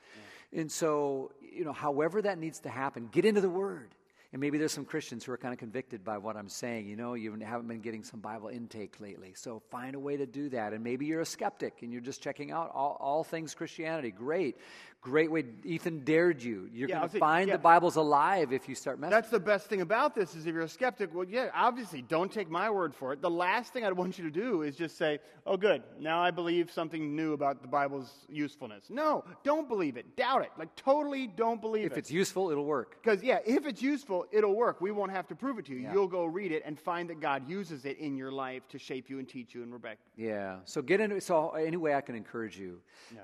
[0.52, 3.94] And so, you know, however that needs to happen, get into the Word.
[4.36, 6.88] And maybe there's some Christians who are kind of convicted by what I'm saying.
[6.88, 9.32] You know, you haven't been getting some Bible intake lately.
[9.34, 10.74] So find a way to do that.
[10.74, 14.10] And maybe you're a skeptic and you're just checking out all, all things Christianity.
[14.10, 14.58] Great.
[15.02, 15.44] Great way.
[15.64, 16.68] Ethan dared you.
[16.72, 17.54] You're Yeah, going to find yeah.
[17.54, 19.12] the Bible's alive if you start messing.
[19.12, 22.32] That's the best thing about this is if you're a skeptic, well, yeah, obviously, don't
[22.32, 23.22] take my word for it.
[23.22, 26.32] The last thing I'd want you to do is just say, oh, good, now I
[26.32, 28.86] believe something new about the Bible's usefulness.
[28.90, 30.16] No, don't believe it.
[30.16, 30.50] Doubt it.
[30.58, 31.94] Like, totally don't believe if it.
[31.94, 33.00] If it's useful, it'll work.
[33.00, 34.80] Because, yeah, if it's useful, it'll work.
[34.80, 35.82] We won't have to prove it to you.
[35.82, 35.92] Yeah.
[35.92, 39.08] You'll go read it and find that God uses it in your life to shape
[39.08, 40.00] you and teach you and Rebecca.
[40.16, 40.56] Yeah.
[40.64, 42.80] So get into so any way I can encourage you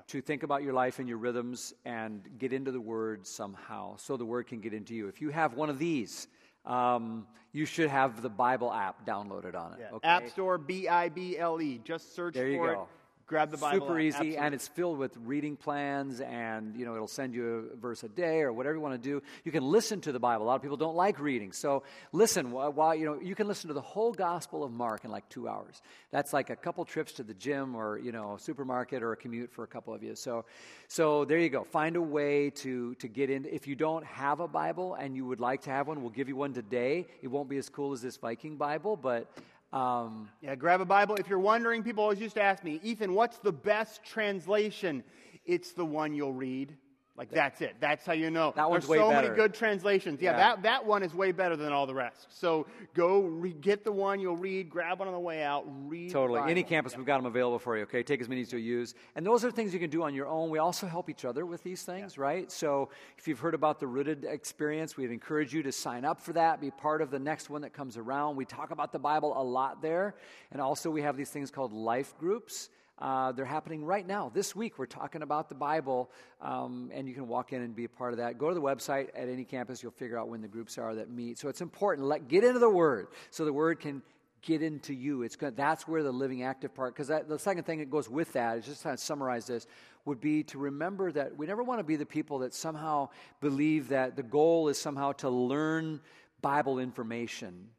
[0.07, 4.17] to think about your life and your rhythms and get into the Word somehow, so
[4.17, 5.07] the Word can get into you.
[5.07, 6.27] If you have one of these,
[6.65, 9.87] um, you should have the Bible app downloaded on it.
[9.93, 10.07] Okay?
[10.07, 11.79] App Store, B I B L E.
[11.83, 12.81] Just search There you for go.
[12.81, 12.87] it.
[13.25, 13.87] Grab the Bible.
[13.87, 14.37] Super easy, Absolutely.
[14.37, 18.09] and it's filled with reading plans, and you know it'll send you a verse a
[18.09, 19.21] day or whatever you want to do.
[19.45, 20.45] You can listen to the Bible.
[20.45, 22.51] A lot of people don't like reading, so listen.
[22.51, 25.47] While, you know you can listen to the whole Gospel of Mark in like two
[25.47, 25.81] hours.
[26.11, 29.17] That's like a couple trips to the gym or you know a supermarket or a
[29.17, 30.15] commute for a couple of you.
[30.15, 30.43] So,
[30.89, 31.63] so there you go.
[31.63, 33.45] Find a way to to get in.
[33.45, 36.27] If you don't have a Bible and you would like to have one, we'll give
[36.27, 37.07] you one today.
[37.21, 39.31] It won't be as cool as this Viking Bible, but.
[39.73, 41.15] Um, Yeah, grab a Bible.
[41.15, 45.03] If you're wondering, people always used to ask me, Ethan, what's the best translation?
[45.45, 46.77] It's the one you'll read.
[47.15, 47.75] Like that's it.
[47.79, 48.53] That's how you know.
[48.55, 49.27] That one's There's way so better.
[49.27, 50.19] many good translations.
[50.19, 50.37] Yeah, Yeah.
[50.37, 52.25] That, that one is way better than all the rest.
[52.29, 54.67] So go re- get the one you'll read.
[54.67, 55.63] Grab one on the way out.
[55.87, 56.11] Read.
[56.11, 56.41] Totally.
[56.41, 56.69] Any Bible.
[56.69, 58.01] campus, we've got them available for you, okay?
[58.01, 58.95] Take as many as you use.
[59.15, 60.49] And those are things you can do on your own.
[60.49, 62.51] We also help each other with these things, right?
[62.51, 66.33] So if you've heard about the Rooted experience, we'd encourage you to sign up for
[66.33, 68.37] that, be part of the next one that comes around.
[68.37, 70.15] We talk about the Bible a lot there.
[70.51, 72.69] And also, we have these things called life groups.
[72.99, 74.31] Uh, they're happening right now.
[74.33, 77.85] This week, we're talking about the Bible, um, and you can walk in and be
[77.85, 78.37] a part of that.
[78.37, 81.09] Go to the website at any campus, you'll figure out when the groups are that
[81.09, 81.39] meet.
[81.39, 82.07] So it's important.
[82.07, 84.03] Let, get into the Word so the Word can
[84.43, 85.23] get into you.
[85.23, 85.57] It's good.
[85.57, 88.65] That's where the living active part, because the second thing that goes with that is
[88.65, 89.65] just of summarize this,
[90.05, 93.09] would be to remember that we never want to be the people that somehow
[93.41, 95.99] believe that the goal is somehow to learn
[96.41, 97.69] Bible information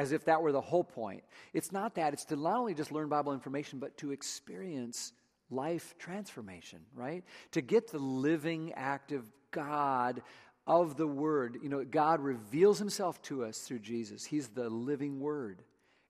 [0.00, 1.22] as if that were the whole point.
[1.52, 2.14] It's not that.
[2.14, 5.12] It's to not only just learn Bible information, but to experience
[5.50, 7.22] life transformation, right?
[7.50, 10.22] To get the living, active God
[10.66, 11.58] of the Word.
[11.62, 14.24] You know, God reveals Himself to us through Jesus.
[14.24, 15.62] He's the living Word.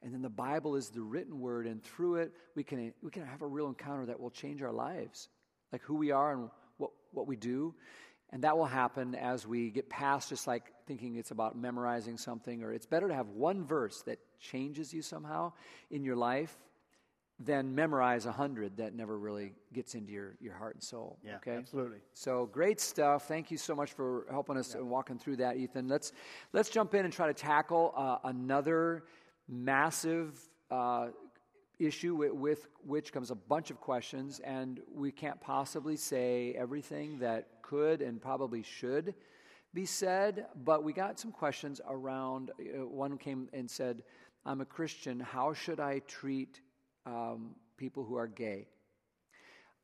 [0.04, 3.26] And then the Bible is the written Word, and through it, we can, we can
[3.26, 5.28] have a real encounter that will change our lives,
[5.72, 7.74] like who we are and what, what we do.
[8.32, 12.62] And that will happen as we get past just like thinking it's about memorizing something,
[12.62, 15.52] or it's better to have one verse that changes you somehow
[15.90, 16.56] in your life
[17.42, 21.18] than memorize a hundred that never really gets into your, your heart and soul.
[21.24, 21.56] Yeah, okay?
[21.56, 21.98] absolutely.
[22.12, 23.26] So great stuff.
[23.26, 25.88] Thank you so much for helping us and walking through that, Ethan.
[25.88, 26.12] Let's
[26.52, 29.04] let's jump in and try to tackle uh, another
[29.48, 30.38] massive
[30.70, 31.08] uh,
[31.80, 37.48] issue with, which comes a bunch of questions, and we can't possibly say everything that
[37.62, 39.14] could and probably should
[39.72, 40.46] be said.
[40.64, 42.50] But we got some questions around.
[42.60, 44.02] Uh, one came and said,
[44.44, 45.18] "I'm a Christian.
[45.20, 46.60] How should I treat
[47.06, 48.68] um, people who are gay?"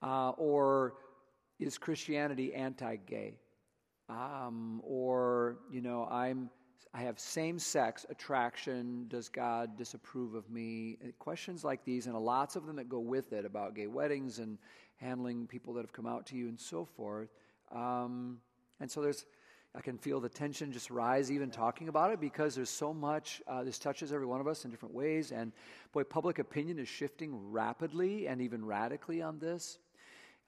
[0.03, 0.95] Uh, or
[1.59, 3.39] is Christianity anti-gay?
[4.09, 6.51] Um, or you know, I'm
[6.97, 9.05] I have same-sex attraction.
[9.09, 10.97] Does God disapprove of me?
[11.05, 14.39] Uh, Questions like these, and lots of them that go with it about gay weddings
[14.39, 14.57] and
[14.97, 17.29] handling people that have come out to you and so forth.
[17.71, 18.39] Um,
[18.81, 19.27] and so there's,
[19.75, 23.43] I can feel the tension just rise even talking about it because there's so much.
[23.47, 25.53] Uh, this touches every one of us in different ways, and
[25.93, 29.81] boy, public opinion is shifting rapidly and even radically on this.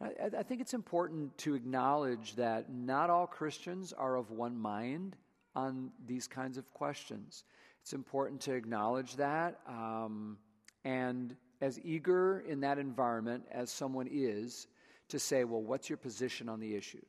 [0.00, 5.14] I, I think it's important to acknowledge that not all Christians are of one mind
[5.54, 7.44] on these kinds of questions.
[7.82, 9.60] It's important to acknowledge that.
[9.66, 10.38] Um,
[10.84, 14.66] and as eager in that environment as someone is
[15.08, 17.04] to say, well, what's your position on the issue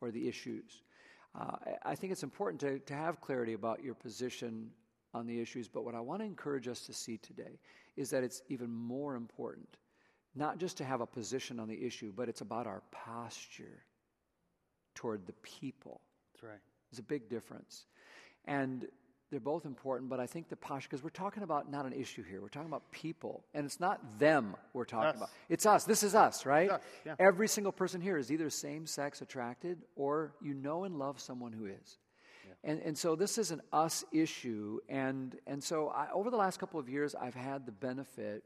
[0.00, 0.82] or the issues?
[1.38, 4.70] Uh, I think it's important to, to have clarity about your position
[5.12, 7.58] on the issues, but what I want to encourage us to see today
[7.96, 9.76] is that it's even more important
[10.34, 13.84] not just to have a position on the issue, but it's about our posture
[14.94, 16.00] toward the people.
[16.32, 16.60] That's right.
[16.90, 17.86] There's a big difference.
[18.46, 18.86] And
[19.30, 22.24] they're both important, but I think the posture, because we're talking about not an issue
[22.24, 23.44] here, we're talking about people.
[23.54, 25.16] And it's not them we're talking Us.
[25.16, 25.30] about.
[25.48, 25.84] It's us.
[25.84, 26.70] This is us, right?
[26.70, 27.14] us, yeah.
[27.20, 31.52] Every single person here is either same sex attracted or you know and love someone
[31.52, 31.98] who is.
[32.62, 34.80] And, and so this is an us issue.
[34.88, 38.44] And, and so I, over the last couple of years, I've had the benefit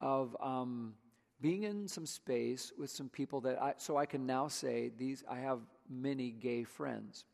[0.00, 0.94] of um,
[1.40, 5.22] being in some space with some people that I, so I can now say these,
[5.30, 7.24] I have many gay friends.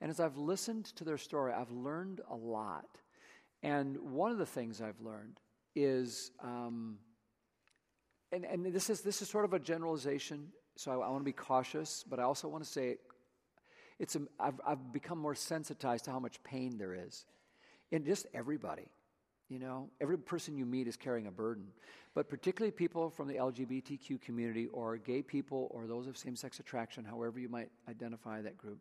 [0.00, 2.86] And as I've listened to their story, I've learned a lot.
[3.62, 5.40] And one of the things I've learned
[5.74, 6.98] is, um,
[8.32, 11.24] and, and this, is, this is sort of a generalization, so I, I want to
[11.24, 12.96] be cautious, but I also want to say
[13.98, 17.24] it's a, I've, I've become more sensitized to how much pain there is
[17.90, 18.88] in just everybody.
[19.48, 21.68] You know, every person you meet is carrying a burden.
[22.14, 26.58] But particularly people from the LGBTQ community or gay people or those of same sex
[26.58, 28.78] attraction, however you might identify that group,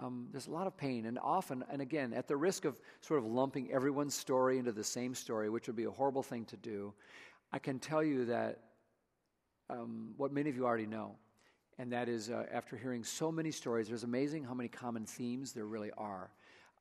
[0.00, 1.06] um, there's a lot of pain.
[1.06, 4.84] And often, and again, at the risk of sort of lumping everyone's story into the
[4.84, 6.94] same story, which would be a horrible thing to do,
[7.52, 8.60] I can tell you that
[9.68, 11.16] um, what many of you already know.
[11.78, 15.52] And that is, uh, after hearing so many stories, there's amazing how many common themes
[15.52, 16.30] there really are.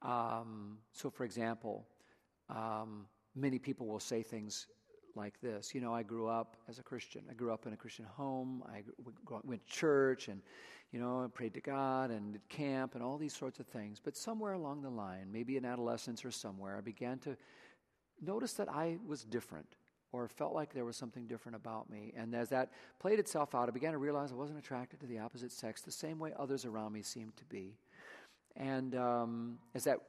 [0.01, 1.87] Um, so, for example,
[2.49, 4.67] um, many people will say things
[5.15, 5.73] like this.
[5.73, 7.23] You know, I grew up as a Christian.
[7.29, 8.63] I grew up in a Christian home.
[8.67, 8.83] I
[9.43, 10.41] went to church and,
[10.91, 13.99] you know, I prayed to God and did camp and all these sorts of things.
[14.03, 17.37] But somewhere along the line, maybe in adolescence or somewhere, I began to
[18.21, 19.75] notice that I was different
[20.13, 22.13] or felt like there was something different about me.
[22.15, 25.19] And as that played itself out, I began to realize I wasn't attracted to the
[25.19, 27.77] opposite sex the same way others around me seemed to be.
[28.57, 29.99] And um, as that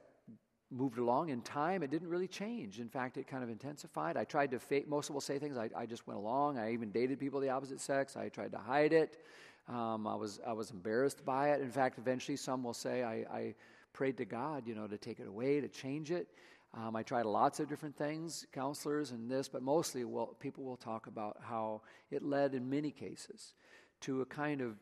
[0.73, 2.79] moved along in time, it didn't really change.
[2.79, 4.17] In fact, it kind of intensified.
[4.17, 6.57] I tried to fake, most will say things, I, I, just went along.
[6.57, 8.17] I even dated people of the opposite sex.
[8.17, 9.23] I tried to hide it.
[9.69, 11.61] Um, I, was, I was embarrassed by it.
[11.61, 13.55] In fact, eventually some will say I, I
[13.93, 16.27] prayed to God, you know, to take it away, to change it.
[16.73, 20.75] Um, I tried lots of different things, counselors and this, but mostly well, people will
[20.75, 23.53] talk about how it led, in many cases,
[24.01, 24.75] to a kind of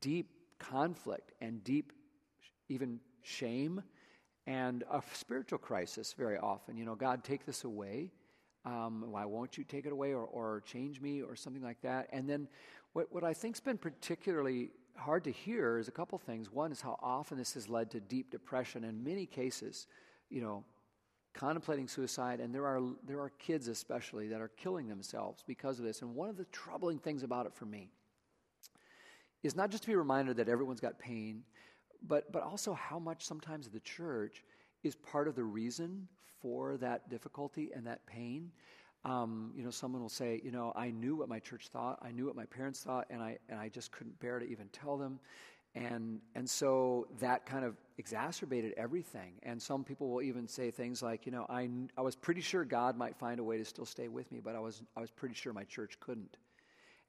[0.00, 1.92] deep conflict and deep,
[2.68, 3.82] even shame
[4.46, 6.76] and a spiritual crisis very often.
[6.76, 8.10] You know, God, take this away.
[8.64, 12.08] Um, why won't you take it away or, or change me or something like that?
[12.12, 12.48] And then
[12.92, 16.50] what, what I think's been particularly hard to hear is a couple things.
[16.50, 18.84] One is how often this has led to deep depression.
[18.84, 19.86] In many cases,
[20.30, 20.64] you know,
[21.34, 25.84] contemplating suicide, and there are, there are kids especially that are killing themselves because of
[25.84, 26.00] this.
[26.00, 27.90] And one of the troubling things about it for me
[29.42, 31.42] is not just to be reminded that everyone's got pain,
[32.06, 34.44] but, but also how much sometimes the church
[34.82, 36.08] is part of the reason
[36.40, 38.50] for that difficulty and that pain.
[39.04, 42.10] Um, you know, someone will say, you know, I knew what my church thought, I
[42.10, 44.96] knew what my parents thought, and I, and I just couldn't bear to even tell
[44.96, 45.20] them.
[45.74, 49.32] And, and so that kind of exacerbated everything.
[49.42, 52.64] And some people will even say things like, you know, I, I was pretty sure
[52.64, 55.10] God might find a way to still stay with me, but I was, I was
[55.10, 56.36] pretty sure my church couldn't.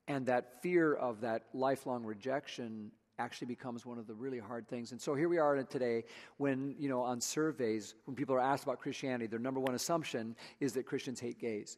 [0.08, 4.92] And that fear of that lifelong rejection actually becomes one of the really hard things.
[4.92, 6.04] And so here we are today
[6.38, 10.36] when, you know, on surveys, when people are asked about Christianity, their number one assumption
[10.60, 11.78] is that Christians hate gays.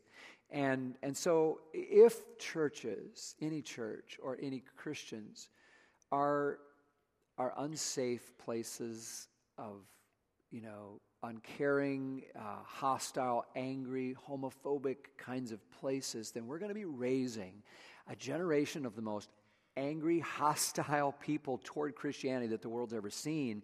[0.49, 5.49] And, and so if churches, any church or any Christians,
[6.11, 6.59] are,
[7.37, 9.81] are unsafe places of,
[10.51, 16.85] you know, uncaring, uh, hostile, angry, homophobic kinds of places, then we're going to be
[16.85, 17.61] raising
[18.09, 19.29] a generation of the most
[19.77, 23.63] angry, hostile people toward Christianity that the world's ever seen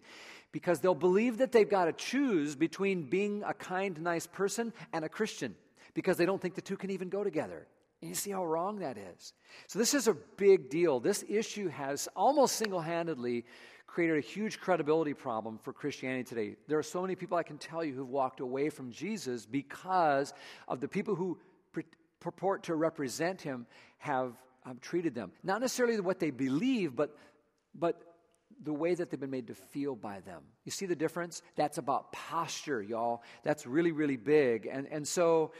[0.52, 5.04] because they'll believe that they've got to choose between being a kind, nice person and
[5.04, 5.54] a Christian
[5.94, 7.66] because they don't think the two can even go together.
[8.00, 9.32] And you see how wrong that is.
[9.66, 11.00] So, this is a big deal.
[11.00, 13.44] This issue has almost single handedly
[13.86, 16.56] created a huge credibility problem for Christianity today.
[16.68, 20.34] There are so many people I can tell you who've walked away from Jesus because
[20.68, 21.38] of the people who
[22.24, 23.66] purport to represent him
[23.98, 24.32] have
[24.64, 25.32] um, treated them.
[25.42, 27.16] Not necessarily what they believe, but,
[27.74, 28.00] but
[28.62, 30.42] the way that they've been made to feel by them.
[30.64, 31.42] You see the difference?
[31.56, 33.22] That's about posture, y'all.
[33.42, 34.66] That's really, really big.
[34.70, 35.52] And, and so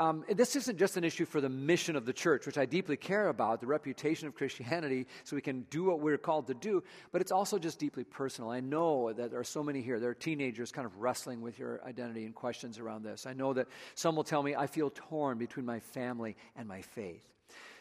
[0.00, 2.96] um, this isn't just an issue for the mission of the church, which I deeply
[2.96, 6.82] care about, the reputation of Christianity, so we can do what we're called to do,
[7.12, 8.50] but it's also just deeply personal.
[8.50, 11.56] I know that there are so many here, there are teenagers kind of wrestling with
[11.56, 13.26] your identity and questions around this.
[13.26, 16.82] I know that some will tell me, I feel torn between my family and my
[16.82, 17.22] faith.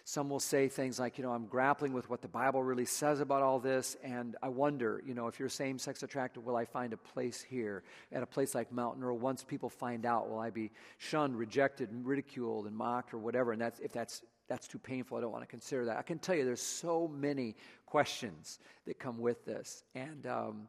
[0.04, 3.20] Some will say things like, you know, I'm grappling with what the Bible really says
[3.20, 6.66] about all this, and I wonder, you know, if you're same sex attracted, will I
[6.66, 9.04] find a place here at a place like Mountain?
[9.04, 13.52] Or once people find out, will I be shunned, rejected, ridiculed, and mocked, or whatever?
[13.52, 15.98] And that's, if that's, that's too painful, I don't want to consider that.
[15.98, 19.84] I can tell you there's so many questions that come with this.
[19.96, 20.68] And um,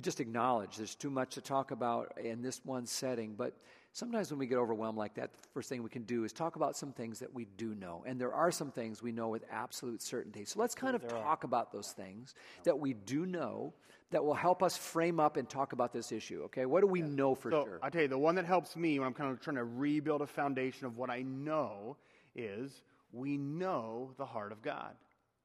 [0.00, 3.56] just acknowledge there's too much to talk about in this one setting, but
[3.94, 6.56] sometimes when we get overwhelmed like that, the first thing we can do is talk
[6.56, 8.04] about some things that we do know.
[8.06, 10.44] And there are some things we know with absolute certainty.
[10.44, 13.72] So let's kind of talk about those things that we do know
[14.10, 16.42] that will help us frame up and talk about this issue.
[16.46, 17.78] Okay, what do we know for so, sure?
[17.82, 20.22] I tell you, the one that helps me when I'm kind of trying to rebuild
[20.22, 21.96] a foundation of what I know
[22.34, 24.94] is we know the heart of God.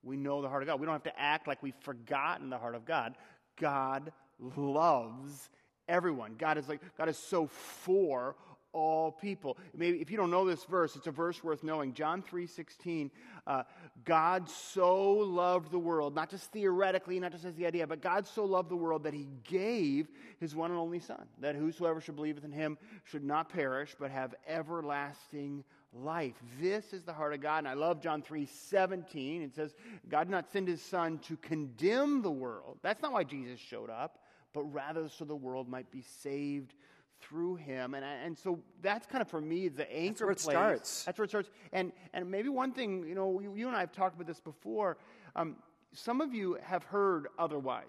[0.01, 0.79] We know the heart of God.
[0.79, 3.15] We don't have to act like we've forgotten the heart of God.
[3.59, 5.49] God loves
[5.89, 6.36] everyone.
[6.38, 8.36] God is like, God is so for
[8.71, 9.58] all people.
[9.75, 11.93] Maybe if you don't know this verse, it's a verse worth knowing.
[11.93, 13.12] John 3 16.
[13.47, 13.63] Uh,
[14.06, 18.28] God so loved the world, not just theoretically, not just as the idea, but God
[18.28, 20.08] so loved the world that he gave
[20.39, 24.12] his one and only Son, that whosoever should believe in him should not perish, but
[24.12, 26.36] have everlasting life.
[26.62, 27.60] This is the heart of God.
[27.60, 29.41] And I love John 3 17.
[29.41, 29.73] It says,
[30.08, 32.78] God did not send his Son to condemn the world.
[32.84, 34.19] That's not why Jesus showed up,
[34.53, 36.73] but rather so the world might be saved
[37.21, 37.93] through him.
[37.93, 40.55] And, and so that's kind of for me the anchor That's where it place.
[40.55, 41.03] starts.
[41.03, 41.49] That's where it starts.
[41.73, 44.39] And, and maybe one thing, you know, you, you and I have talked about this
[44.39, 44.97] before.
[45.35, 45.57] Um,
[45.93, 47.85] some of you have heard otherwise.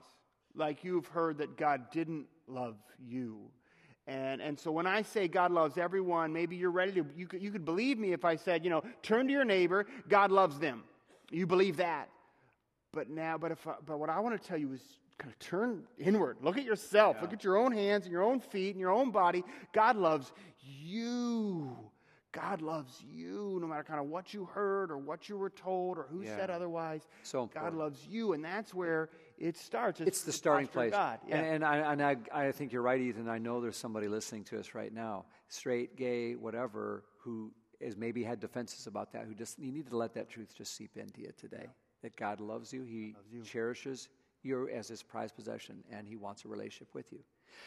[0.55, 3.38] Like you've heard that God didn't love you.
[4.07, 7.40] And, and so when I say God loves everyone, maybe you're ready to, you could,
[7.40, 10.59] you could believe me if I said, you know, turn to your neighbor, God loves
[10.59, 10.83] them.
[11.31, 12.09] You believe that.
[12.92, 14.83] But now, but, if I, but what I want to tell you is
[15.21, 16.39] kind of turn inward.
[16.41, 17.17] Look at yourself.
[17.17, 17.23] Yeah.
[17.23, 19.45] Look at your own hands and your own feet and your own body.
[19.73, 21.77] God loves you.
[22.33, 25.99] God loves you no matter kind of what you heard or what you were told
[25.99, 26.37] or who yeah.
[26.37, 27.07] said otherwise.
[27.23, 27.73] So important.
[27.75, 30.01] God loves you, and that's where it starts.
[30.01, 30.93] It's, it's the starting place.
[30.93, 31.19] God.
[31.27, 31.39] Yeah.
[31.39, 33.29] And, and, I, and I, I think you're right, Ethan.
[33.29, 37.51] I know there's somebody listening to us right now, straight, gay, whatever, who
[37.83, 40.77] has maybe had defenses about that, who just, you need to let that truth just
[40.77, 41.63] seep into you today.
[41.63, 41.71] Yeah.
[42.03, 43.43] That God loves you, He loves you.
[43.43, 44.09] cherishes
[44.42, 47.20] you as His prized possession, and He wants a relationship with you.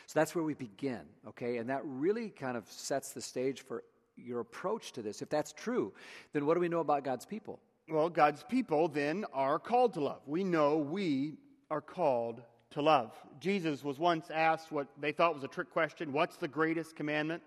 [0.07, 1.57] So that's where we begin, okay?
[1.57, 3.83] And that really kind of sets the stage for
[4.15, 5.21] your approach to this.
[5.21, 5.93] If that's true,
[6.33, 7.59] then what do we know about God's people?
[7.89, 10.21] Well, God's people then are called to love.
[10.25, 11.37] We know we
[11.69, 13.11] are called to love.
[13.39, 17.43] Jesus was once asked what they thought was a trick question What's the greatest commandment?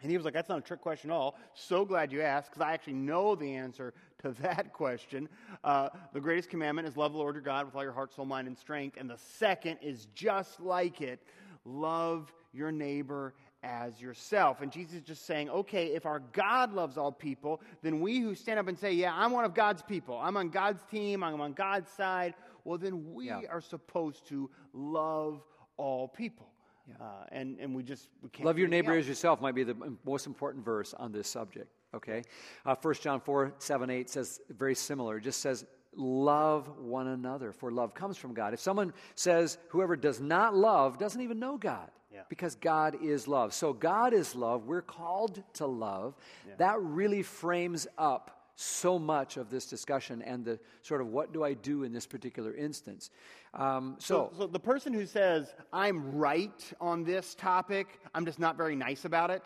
[0.00, 1.36] And he was like, That's not a trick question at all.
[1.54, 5.28] So glad you asked, because I actually know the answer to that question.
[5.64, 8.24] Uh, the greatest commandment is love the Lord your God with all your heart, soul,
[8.24, 8.96] mind, and strength.
[8.98, 11.22] And the second is just like it
[11.64, 14.60] love your neighbor as yourself.
[14.60, 18.34] And Jesus is just saying, okay, if our God loves all people, then we who
[18.34, 21.40] stand up and say, yeah, I'm one of God's people, I'm on God's team, I'm
[21.40, 23.40] on God's side, well, then we yeah.
[23.50, 25.42] are supposed to love
[25.76, 26.48] all people.
[26.88, 27.04] Yeah.
[27.04, 29.00] Uh, and, and we just we can't love your neighbor else.
[29.00, 32.22] as yourself might be the most important verse on this subject okay
[32.66, 37.52] uh, 1 john 4 7 8 says very similar it just says love one another
[37.52, 41.56] for love comes from god if someone says whoever does not love doesn't even know
[41.56, 42.24] god yeah.
[42.28, 43.52] because God is love.
[43.54, 44.66] So God is love.
[44.66, 46.16] We're called to love.
[46.46, 46.54] Yeah.
[46.58, 51.44] That really frames up so much of this discussion and the sort of what do
[51.44, 53.10] I do in this particular instance.
[53.54, 58.40] Um, so, so, so, the person who says, I'm right on this topic, I'm just
[58.40, 59.44] not very nice about it,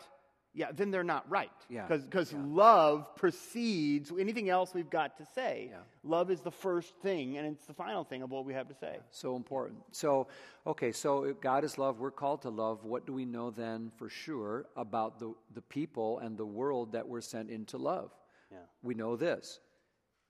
[0.55, 1.49] yeah, then they're not right.
[1.67, 1.87] Yeah.
[1.87, 2.39] Because yeah.
[2.45, 5.69] love precedes anything else we've got to say.
[5.71, 5.77] Yeah.
[6.03, 8.75] Love is the first thing, and it's the final thing of what we have to
[8.75, 8.97] say.
[9.09, 9.79] So important.
[9.91, 10.27] So,
[10.67, 11.99] okay, so God is love.
[11.99, 12.83] We're called to love.
[12.83, 17.07] What do we know then for sure about the, the people and the world that
[17.07, 18.11] we're sent into love?
[18.51, 18.59] Yeah.
[18.83, 19.59] We know this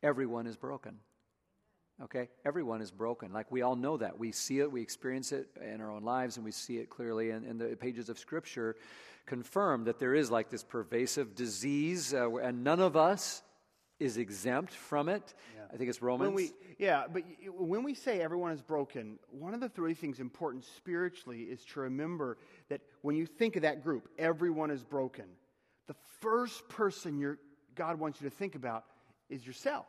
[0.04, 0.96] everyone is broken.
[2.02, 2.30] Okay?
[2.46, 3.32] Everyone is broken.
[3.32, 4.18] Like we all know that.
[4.18, 7.32] We see it, we experience it in our own lives, and we see it clearly
[7.32, 8.76] in, in the pages of Scripture
[9.26, 13.44] confirm that there is like this pervasive disease, uh, and none of us
[14.00, 15.34] is exempt from it.
[15.56, 15.64] Yeah.
[15.74, 16.28] I think it's Romans.
[16.28, 17.24] When we, yeah, but
[17.58, 21.80] when we say everyone is broken, one of the three things important spiritually is to
[21.80, 22.38] remember
[22.70, 25.26] that when you think of that group, everyone is broken.
[25.88, 27.38] The first person
[27.76, 28.86] God wants you to think about
[29.30, 29.86] is yourself.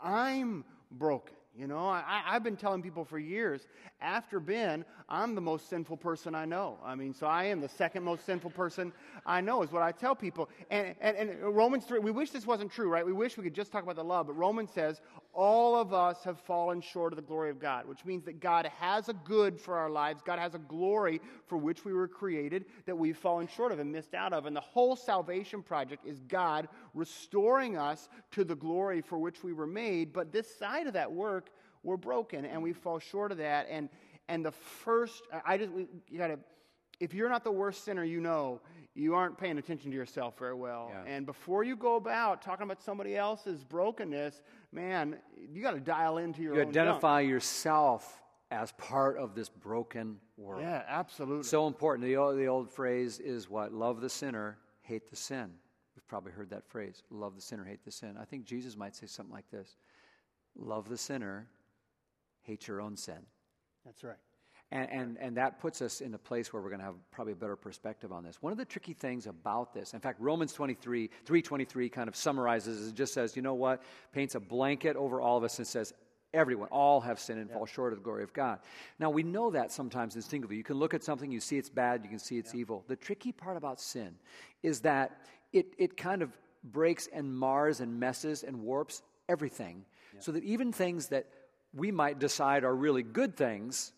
[0.00, 1.34] I'm broken.
[1.54, 3.66] You know, I, have been telling people for years,
[4.00, 6.78] after Ben, I'm the most sinful person I know.
[6.82, 8.90] I mean, so I am the second most sinful person
[9.26, 10.48] I know, is what I tell people.
[10.70, 13.04] And, and, and Romans 3, we wish this wasn't true, right?
[13.04, 15.02] We wish we could just talk about the love, but Romans says,
[15.34, 18.70] all of us have fallen short of the glory of God, which means that God
[18.78, 20.22] has a good for our lives.
[20.22, 23.90] God has a glory for which we were created that we've fallen short of and
[23.90, 24.46] missed out of.
[24.46, 29.52] And the whole salvation project is God restoring us to the glory for which we
[29.52, 30.12] were made.
[30.12, 31.50] But this side of that work,
[31.82, 33.66] we're broken and we fall short of that.
[33.70, 33.88] And
[34.28, 36.38] and the first, I just we, you gotta,
[37.02, 38.60] if you're not the worst sinner you know,
[38.94, 40.92] you aren't paying attention to yourself very well.
[40.92, 41.12] Yeah.
[41.12, 45.16] And before you go about talking about somebody else's brokenness, man,
[45.52, 46.52] you got to dial into your.
[46.52, 46.58] Own.
[46.58, 50.62] You identify yourself as part of this broken world.
[50.62, 51.42] Yeah, absolutely.
[51.42, 52.06] So important.
[52.06, 53.72] The old, the old phrase is what?
[53.72, 55.50] Love the sinner, hate the sin.
[55.96, 57.02] We've probably heard that phrase.
[57.10, 58.16] Love the sinner, hate the sin.
[58.20, 59.74] I think Jesus might say something like this
[60.54, 61.48] Love the sinner,
[62.42, 63.26] hate your own sin.
[63.84, 64.18] That's right.
[64.72, 67.34] And, and, and, that puts us in a place where we're going to have probably
[67.34, 68.40] a better perspective on this.
[68.40, 72.88] One of the tricky things about this, in fact, Romans 23, 323 kind of summarizes
[72.88, 73.82] it just says, you know what?
[74.12, 75.92] Paints a blanket over all of us and says,
[76.34, 78.60] Everyone, all have sinned and fall short of the glory of God.
[78.98, 80.56] Now, we know that sometimes instinctively.
[80.56, 82.82] You can look at something, you see it's bad, you can see it's evil.
[82.88, 84.14] The tricky part about sin
[84.62, 85.20] is that
[85.52, 86.30] it, it kind of
[86.64, 89.84] breaks and mars and messes and warps everything
[90.20, 91.26] so that even things that
[91.74, 93.92] we might decide are really good things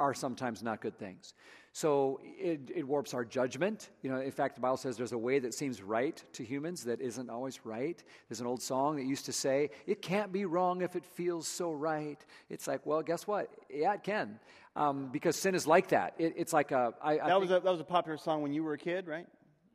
[0.00, 1.34] are sometimes not good things.
[1.72, 3.90] So it, it, warps our judgment.
[4.02, 6.82] You know, in fact, the Bible says there's a way that seems right to humans
[6.84, 8.02] that isn't always right.
[8.28, 11.46] There's an old song that used to say, "It can't be wrong if it feels
[11.46, 13.50] so right." It's like, well, guess what?
[13.72, 14.40] Yeah, it can,
[14.74, 16.14] um, because sin is like that.
[16.18, 16.92] It, it's like a.
[17.00, 18.78] I, I that think, was a that was a popular song when you were a
[18.78, 19.28] kid, right?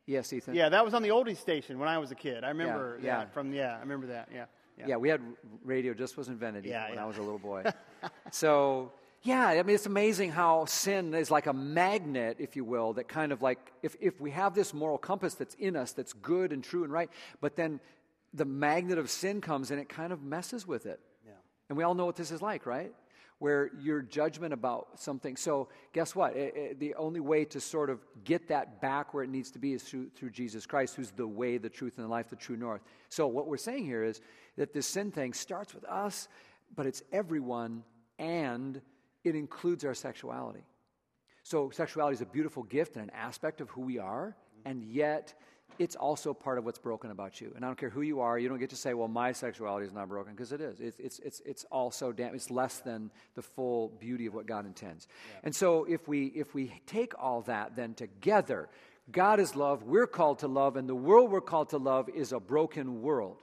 [0.04, 0.54] Yes, Ethan.
[0.54, 2.44] Yeah, that was on the oldies station when I was a kid.
[2.44, 2.98] I remember.
[3.00, 3.20] Yeah, yeah.
[3.20, 4.28] yeah from yeah, I remember that.
[4.32, 4.44] Yeah.
[4.78, 4.88] Yeah.
[4.88, 5.22] yeah, we had
[5.64, 7.64] radio just was invented yeah, when I was a little boy.
[8.30, 8.92] so
[9.26, 13.08] yeah, I mean, it's amazing how sin is like a magnet, if you will, that
[13.08, 16.52] kind of like, if, if we have this moral compass that's in us that's good
[16.52, 17.10] and true and right,
[17.40, 17.80] but then
[18.32, 21.00] the magnet of sin comes and it kind of messes with it.
[21.24, 21.32] Yeah.
[21.68, 22.92] And we all know what this is like, right?
[23.40, 25.36] Where your judgment about something.
[25.36, 26.36] So, guess what?
[26.36, 29.58] It, it, the only way to sort of get that back where it needs to
[29.58, 32.36] be is through, through Jesus Christ, who's the way, the truth, and the life, the
[32.36, 32.80] true north.
[33.08, 34.20] So, what we're saying here is
[34.56, 36.28] that this sin thing starts with us,
[36.74, 37.82] but it's everyone
[38.18, 38.80] and
[39.26, 40.64] it includes our sexuality.
[41.42, 45.34] So, sexuality is a beautiful gift and an aspect of who we are, and yet
[45.78, 47.52] it's also part of what's broken about you.
[47.54, 49.84] And I don't care who you are, you don't get to say, well, my sexuality
[49.84, 50.80] is not broken, because it is.
[50.80, 54.64] It's, it's, it's, it's also damn, it's less than the full beauty of what God
[54.64, 55.08] intends.
[55.10, 55.40] Yeah.
[55.44, 58.68] And so, if we, if we take all that then together,
[59.10, 62.32] God is love, we're called to love, and the world we're called to love is
[62.32, 63.42] a broken world.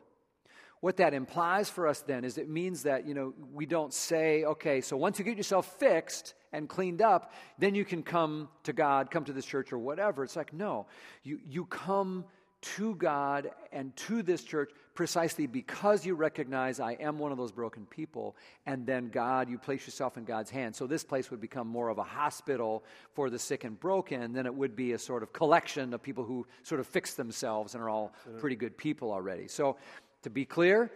[0.83, 4.43] What that implies for us then is it means that, you know, we don't say,
[4.43, 8.73] okay, so once you get yourself fixed and cleaned up, then you can come to
[8.73, 10.25] God, come to this church or whatever.
[10.25, 10.87] It's like, no,
[11.23, 12.25] you, you come
[12.63, 17.51] to God and to this church precisely because you recognize I am one of those
[17.51, 20.77] broken people, and then God, you place yourself in God's hands.
[20.77, 24.45] So this place would become more of a hospital for the sick and broken than
[24.45, 27.83] it would be a sort of collection of people who sort of fix themselves and
[27.83, 29.47] are all pretty good people already.
[29.47, 29.77] So
[30.23, 30.91] to be clear,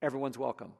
[0.00, 0.72] everyone's welcome.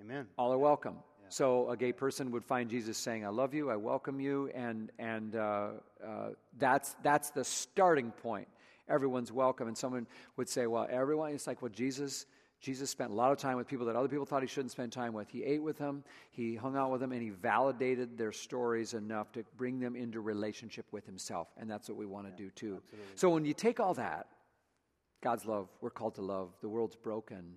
[0.00, 0.26] Amen.
[0.36, 0.96] All are welcome.
[1.22, 1.26] Yeah.
[1.30, 4.90] So a gay person would find Jesus saying, "I love you, I welcome you," and
[4.98, 5.68] and uh,
[6.04, 8.48] uh, that's that's the starting point.
[8.88, 10.06] Everyone's welcome, and someone
[10.36, 12.26] would say, "Well, everyone." It's like, well, Jesus.
[12.58, 14.90] Jesus spent a lot of time with people that other people thought he shouldn't spend
[14.90, 15.28] time with.
[15.28, 19.30] He ate with them, he hung out with them, and he validated their stories enough
[19.32, 21.48] to bring them into relationship with himself.
[21.58, 22.82] And that's what we want to yeah, do too.
[22.82, 23.12] Absolutely.
[23.16, 24.26] So when you take all that
[25.26, 26.50] God's love, we're called to love.
[26.60, 27.56] The world's broken.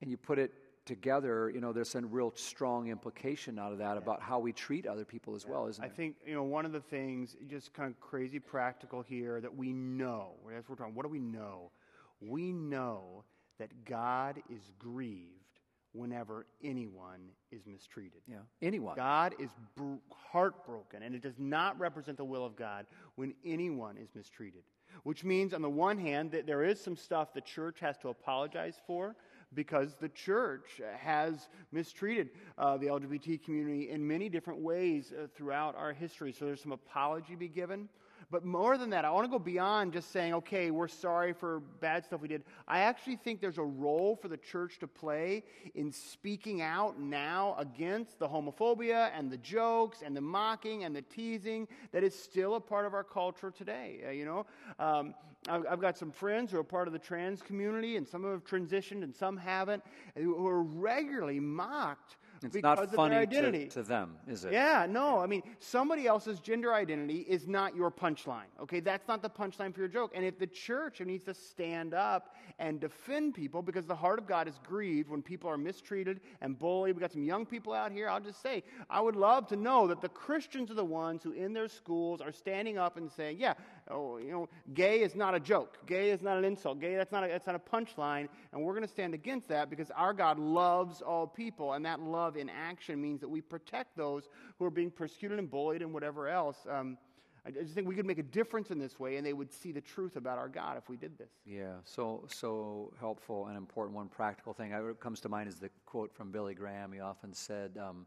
[0.00, 0.50] And you put it
[0.86, 3.98] together, you know, there's a real strong implication out of that yeah.
[3.98, 5.50] about how we treat other people as yeah.
[5.52, 5.92] well, isn't I there?
[5.92, 9.54] I think, you know, one of the things, just kind of crazy practical here, that
[9.54, 11.70] we know, as we're talking, what do we know?
[12.18, 13.24] We know
[13.58, 15.60] that God is grieved
[15.92, 18.22] whenever anyone is mistreated.
[18.26, 18.96] Yeah, anyone.
[18.96, 19.96] God is br-
[20.32, 22.86] heartbroken, and it does not represent the will of God
[23.16, 24.62] when anyone is mistreated.
[25.02, 28.08] Which means, on the one hand, that there is some stuff the church has to
[28.08, 29.16] apologize for
[29.54, 35.74] because the church has mistreated uh, the LGBT community in many different ways uh, throughout
[35.76, 36.32] our history.
[36.32, 37.88] So there's some apology to be given.
[38.30, 41.60] But more than that, I want to go beyond just saying, okay, we're sorry for
[41.80, 42.44] bad stuff we did.
[42.66, 47.56] I actually think there's a role for the church to play in speaking out now
[47.58, 52.56] against the homophobia and the jokes and the mocking and the teasing that is still
[52.56, 54.00] a part of our culture today.
[54.06, 54.44] Uh, you know,
[54.78, 55.14] um,
[55.48, 58.32] I've, I've, got some friends who are part of the trans community, and some of
[58.32, 59.82] have transitioned and some haven't,
[60.16, 63.66] who are regularly mocked it's because not funny of their identity.
[63.66, 64.52] To, to, them, is it?
[64.52, 65.18] Yeah, no.
[65.20, 68.48] I mean, somebody else's gender identity is not your punchline.
[68.60, 70.12] Okay, that's not the punchline for your joke.
[70.14, 74.26] And if the church needs to stand up and defend people because the heart of
[74.26, 77.92] God is grieved when people are mistreated and bullied, we got some young people out
[77.92, 78.08] here.
[78.08, 81.32] I'll just say, I would love to know that the Christians are the ones who,
[81.32, 83.54] in their schools, are standing up and saying, "Yeah,
[83.90, 85.78] oh, you know, gay is not a joke.
[85.86, 86.80] Gay is not an insult.
[86.80, 89.70] Gay that's not a, that's not a punchline." And we're going to stand against that
[89.70, 93.96] because our God loves all people, and that love in action means that we protect
[93.96, 94.28] those
[94.58, 96.66] who are being persecuted and bullied and whatever else.
[96.70, 96.98] Um,
[97.46, 99.72] I just think we could make a difference in this way, and they would see
[99.72, 101.30] the truth about our God if we did this.
[101.46, 103.96] Yeah, so so helpful and important.
[103.96, 106.92] One practical thing that comes to mind is the quote from Billy Graham.
[106.92, 108.06] He often said, um,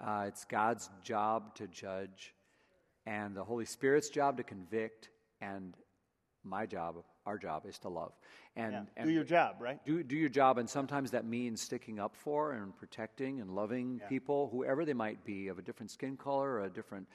[0.00, 2.34] uh, "It's God's job to judge,
[3.06, 5.74] and the Holy Spirit's job to convict, and
[6.44, 6.96] my job,
[7.26, 8.12] our job, is to love."
[8.54, 8.82] And, yeah.
[8.96, 9.82] and do your job, right?
[9.86, 13.98] Do, do your job, and sometimes that means sticking up for and protecting and loving
[14.00, 14.08] yeah.
[14.08, 17.08] people, whoever they might be, of a different skin color or a different,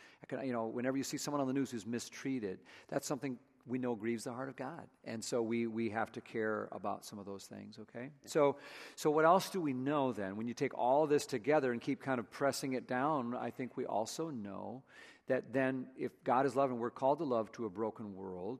[0.44, 2.60] you know, whenever you see someone on the news who's mistreated,
[2.90, 4.88] that's something we know grieves the heart of God.
[5.04, 8.10] And so we, we have to care about some of those things, okay?
[8.26, 8.56] So,
[8.96, 10.38] so, what else do we know then?
[10.38, 13.78] When you take all this together and keep kind of pressing it down, I think
[13.78, 14.84] we also know
[15.28, 18.60] that then if God is love and we're called to love to a broken world,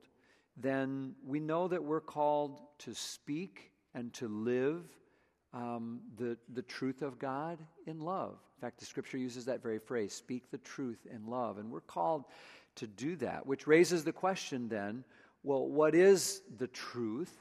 [0.56, 4.82] then we know that we're called to speak and to live
[5.54, 8.36] um, the, the truth of God in love.
[8.56, 11.58] In fact, the scripture uses that very phrase speak the truth in love.
[11.58, 12.24] And we're called
[12.76, 15.04] to do that, which raises the question then
[15.44, 17.32] well, what is the truth?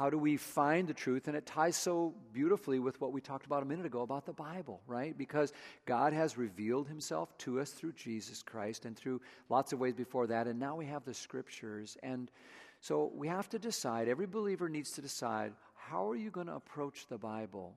[0.00, 1.28] How do we find the truth?
[1.28, 4.32] And it ties so beautifully with what we talked about a minute ago about the
[4.32, 5.14] Bible, right?
[5.16, 5.52] Because
[5.84, 9.20] God has revealed himself to us through Jesus Christ and through
[9.50, 10.46] lots of ways before that.
[10.46, 11.98] And now we have the scriptures.
[12.02, 12.30] And
[12.80, 16.54] so we have to decide, every believer needs to decide, how are you going to
[16.54, 17.74] approach the Bible?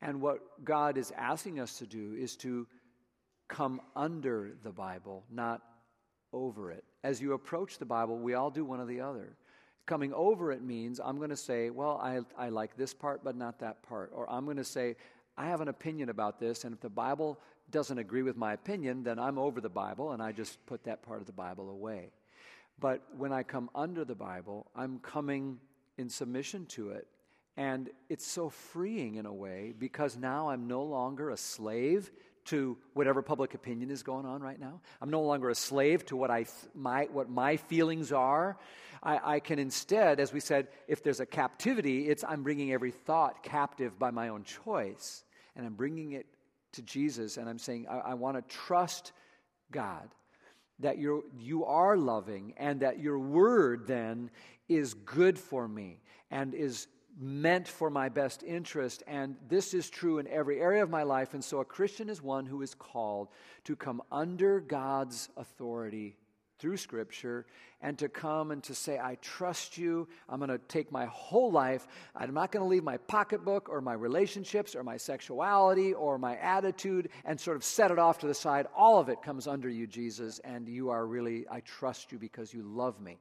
[0.00, 2.66] And what God is asking us to do is to
[3.48, 5.60] come under the Bible, not
[6.32, 6.84] over it.
[7.04, 9.36] As you approach the Bible, we all do one or the other.
[9.86, 13.36] Coming over it means I'm going to say, well, I, I like this part, but
[13.36, 14.12] not that part.
[14.14, 14.96] Or I'm going to say,
[15.36, 19.02] I have an opinion about this, and if the Bible doesn't agree with my opinion,
[19.02, 22.10] then I'm over the Bible, and I just put that part of the Bible away.
[22.78, 25.58] But when I come under the Bible, I'm coming
[25.98, 27.06] in submission to it.
[27.56, 32.10] And it's so freeing in a way because now I'm no longer a slave
[32.46, 34.80] to whatever public opinion is going on right now.
[35.00, 38.58] I'm no longer a slave to what, I, my, what my feelings are.
[39.02, 42.90] I, I can instead, as we said, if there's a captivity, it's I'm bringing every
[42.90, 45.24] thought captive by my own choice.
[45.56, 46.26] And I'm bringing it
[46.72, 49.12] to Jesus and I'm saying, I, I want to trust
[49.70, 50.08] God
[50.80, 54.30] that you're, you are loving and that your word then
[54.68, 56.86] is good for me and is
[57.18, 59.02] meant for my best interest.
[59.06, 61.34] And this is true in every area of my life.
[61.34, 63.28] And so a Christian is one who is called
[63.64, 66.16] to come under God's authority
[66.58, 67.46] through Scripture
[67.82, 70.08] and to come and to say, I trust you.
[70.28, 71.86] I'm going to take my whole life.
[72.14, 76.36] I'm not going to leave my pocketbook or my relationships or my sexuality or my
[76.36, 78.66] attitude and sort of set it off to the side.
[78.76, 82.52] All of it comes under you, Jesus, and you are really, I trust you because
[82.52, 83.18] you love me.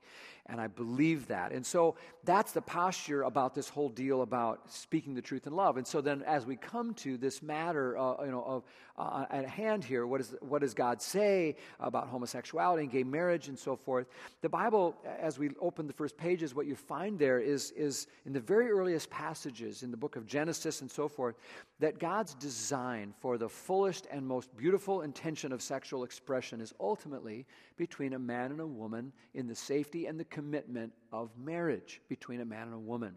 [0.52, 1.52] And I believe that.
[1.52, 5.78] And so that's the posture about this whole deal about speaking the truth in love.
[5.78, 8.64] And so then as we come to this matter, uh, you know, of
[8.98, 13.48] uh, at hand here, what, is, what does God say about homosexuality and gay marriage
[13.48, 14.08] and so forth?
[14.42, 18.34] The Bible, as we open the first pages, what you find there is, is in
[18.34, 21.36] the very earliest passages in the book of Genesis and so forth,
[21.80, 27.46] that God's design for the fullest and most beautiful intention of sexual expression is ultimately
[27.78, 32.42] between a man and a woman in the safety and the commitment of marriage between
[32.42, 33.16] a man and a woman.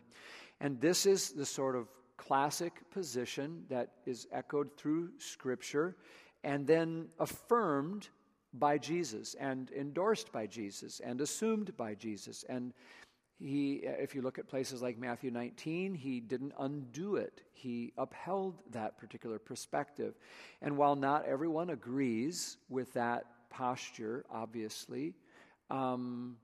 [0.61, 5.97] And this is the sort of classic position that is echoed through Scripture
[6.45, 8.09] and then affirmed
[8.55, 12.44] by Jesus and endorsed by Jesus and assumed by Jesus.
[12.48, 12.72] And
[13.38, 17.42] he, if you look at places like Matthew 19, he didn't undo it.
[17.53, 20.14] He upheld that particular perspective.
[20.61, 25.14] And while not everyone agrees with that posture, obviously,
[25.70, 26.36] um,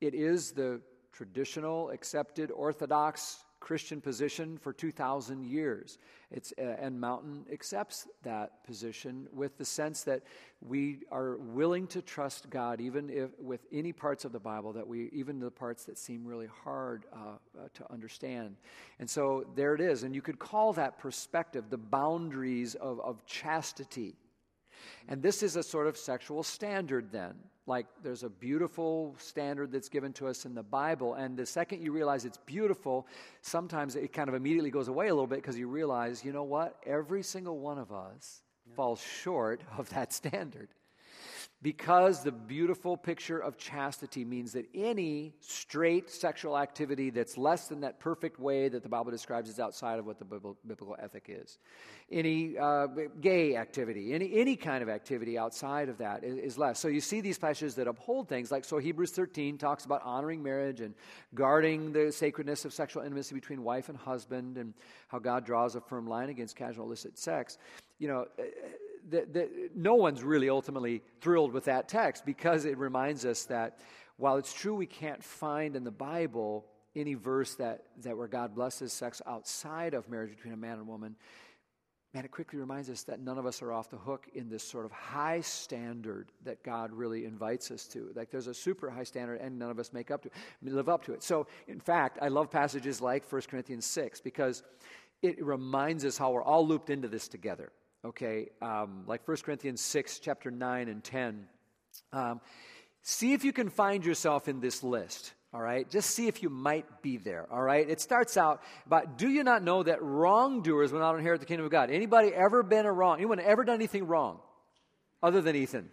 [0.00, 0.80] it is the
[1.12, 5.98] traditional, accepted, orthodox Christian position for 2,000 years.
[6.30, 10.22] It's, uh, and Mountain accepts that position with the sense that
[10.60, 14.86] we are willing to trust God, even if with any parts of the Bible that
[14.86, 18.56] we, even the parts that seem really hard uh, uh, to understand.
[18.98, 20.02] And so there it is.
[20.02, 24.16] And you could call that perspective the boundaries of, of chastity.
[25.08, 27.34] And this is a sort of sexual standard then
[27.68, 31.14] like there's a beautiful standard that's given to us in the Bible.
[31.14, 33.06] And the second you realize it's beautiful,
[33.42, 36.44] sometimes it kind of immediately goes away a little bit because you realize, you know
[36.44, 36.76] what?
[36.86, 38.42] Every single one of us
[38.74, 40.68] falls short of that standard.
[41.60, 47.80] Because the beautiful picture of chastity means that any straight sexual activity that's less than
[47.80, 51.58] that perfect way that the Bible describes is outside of what the biblical ethic is.
[52.12, 52.86] Any uh,
[53.20, 56.78] gay activity, any, any kind of activity outside of that is, is less.
[56.78, 60.40] So you see these passages that uphold things like, so Hebrews 13 talks about honoring
[60.40, 60.94] marriage and
[61.34, 64.74] guarding the sacredness of sexual intimacy between wife and husband and
[65.08, 67.58] how God draws a firm line against casual illicit sex.
[67.98, 68.26] You know,
[69.10, 73.78] that, that no one's really ultimately thrilled with that text because it reminds us that
[74.16, 78.54] while it's true we can't find in the Bible any verse that, that where God
[78.54, 81.16] blesses sex outside of marriage between a man and a woman,
[82.14, 84.62] man, it quickly reminds us that none of us are off the hook in this
[84.62, 88.10] sort of high standard that God really invites us to.
[88.14, 90.30] Like there's a super high standard, and none of us make up to
[90.62, 91.22] live up to it.
[91.22, 94.62] So, in fact, I love passages like 1 Corinthians 6 because
[95.22, 97.72] it reminds us how we're all looped into this together
[98.04, 101.46] okay, um, like 1 Corinthians 6, chapter 9 and 10.
[102.12, 102.40] Um,
[103.02, 105.32] See if you can find yourself in this list.
[105.54, 107.46] All right, just see if you might be there.
[107.50, 111.40] All right, it starts out about do you not know that wrongdoers will not inherit
[111.40, 111.90] the kingdom of God?
[111.90, 113.16] Anybody ever been a wrong?
[113.16, 114.40] Anyone ever done anything wrong
[115.22, 115.88] other than Ethan?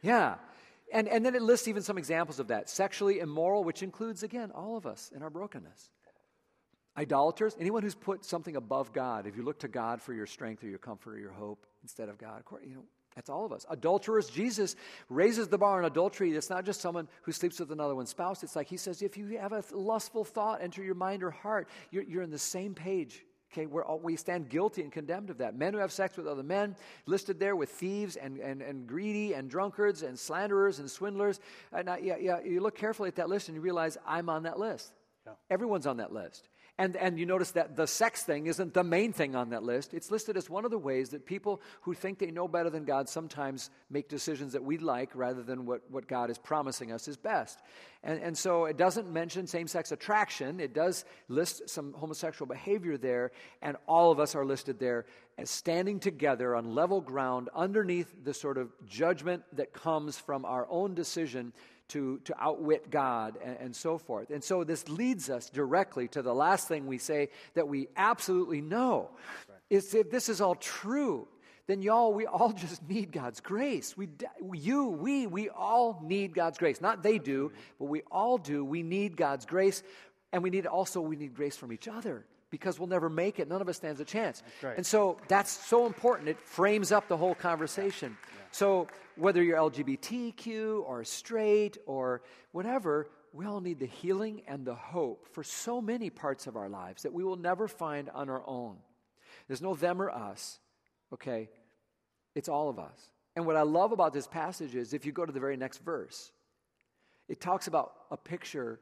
[0.00, 0.36] Yeah.
[0.90, 2.70] And, and then it lists even some examples of that.
[2.70, 5.90] Sexually immoral, which includes, again, all of us in our brokenness.
[6.98, 10.64] Idolaters, anyone who's put something above God, if you look to God for your strength
[10.64, 12.82] or your comfort or your hope instead of God, you know,
[13.14, 13.64] that's all of us.
[13.70, 14.74] Adulterers, Jesus
[15.08, 16.32] raises the bar on adultery.
[16.32, 18.42] It's not just someone who sleeps with another one's spouse.
[18.42, 21.68] It's like he says, if you have a lustful thought enter your mind or heart,
[21.92, 23.24] you're, you're in the same page.
[23.52, 25.56] Okay, all, we stand guilty and condemned of that.
[25.56, 26.76] Men who have sex with other men,
[27.06, 31.38] listed there with thieves and, and, and greedy and drunkards and slanderers and swindlers.
[31.72, 34.28] Uh, and I, yeah, yeah, you look carefully at that list and you realize I'm
[34.28, 34.92] on that list.
[35.26, 35.32] Yeah.
[35.50, 36.48] Everyone's on that list.
[36.80, 39.94] And, and you notice that the sex thing isn't the main thing on that list.
[39.94, 42.84] It's listed as one of the ways that people who think they know better than
[42.84, 47.08] God sometimes make decisions that we like rather than what, what God is promising us
[47.08, 47.58] is best.
[48.04, 52.96] And, and so it doesn't mention same sex attraction, it does list some homosexual behavior
[52.96, 55.04] there, and all of us are listed there
[55.36, 60.64] as standing together on level ground underneath the sort of judgment that comes from our
[60.70, 61.52] own decision
[61.88, 64.30] to, to outwit God and, and so forth.
[64.30, 68.60] And so this leads us directly to the last thing we say that we absolutely
[68.60, 69.10] know
[69.48, 69.58] right.
[69.70, 71.26] is if this is all true,
[71.66, 73.96] then y'all, we all just need God's grace.
[73.96, 74.08] We,
[74.52, 76.80] you, we, we all need God's grace.
[76.80, 78.64] Not they do, but we all do.
[78.64, 79.82] We need God's grace,
[80.32, 83.48] and we need also we need grace from each other because we'll never make it.
[83.48, 84.42] None of us stands a chance.
[84.62, 84.76] Right.
[84.76, 86.28] And so that's so important.
[86.28, 88.16] It frames up the whole conversation.
[88.20, 88.37] Yeah.
[88.50, 92.22] So whether you're LGBTQ or straight or
[92.52, 96.68] whatever, we all need the healing and the hope for so many parts of our
[96.68, 98.76] lives that we will never find on our own.
[99.46, 100.58] There's no them or us,
[101.12, 101.50] okay?
[102.34, 103.10] It's all of us.
[103.36, 105.78] And what I love about this passage is if you go to the very next
[105.78, 106.32] verse,
[107.28, 108.80] it talks about a picture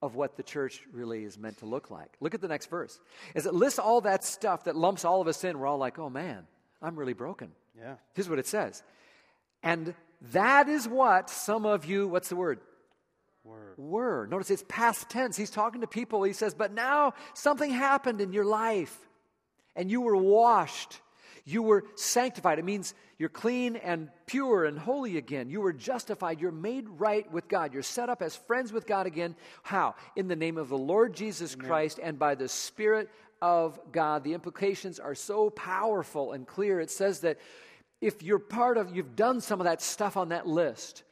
[0.00, 2.16] of what the church really is meant to look like.
[2.20, 3.00] Look at the next verse.
[3.34, 5.98] As it lists all that stuff that lumps all of us in, we're all like,
[5.98, 6.46] oh man,
[6.80, 7.50] I'm really broken.
[7.76, 7.94] Yeah.
[8.14, 8.82] Here's what it says
[9.62, 9.94] and
[10.32, 12.60] that is what some of you, what's the word?
[13.44, 13.74] Were.
[13.76, 14.26] Were.
[14.26, 15.36] Notice it's past tense.
[15.36, 16.22] He's talking to people.
[16.22, 18.96] He says, But now something happened in your life,
[19.76, 21.00] and you were washed.
[21.44, 22.58] You were sanctified.
[22.58, 25.48] It means you're clean and pure and holy again.
[25.48, 26.42] You were justified.
[26.42, 27.72] You're made right with God.
[27.72, 29.34] You're set up as friends with God again.
[29.62, 29.94] How?
[30.14, 31.66] In the name of the Lord Jesus Amen.
[31.66, 33.08] Christ and by the Spirit
[33.40, 34.24] of God.
[34.24, 36.80] The implications are so powerful and clear.
[36.80, 37.38] It says that
[38.00, 41.02] if you're part of, you've done some of that stuff on that list.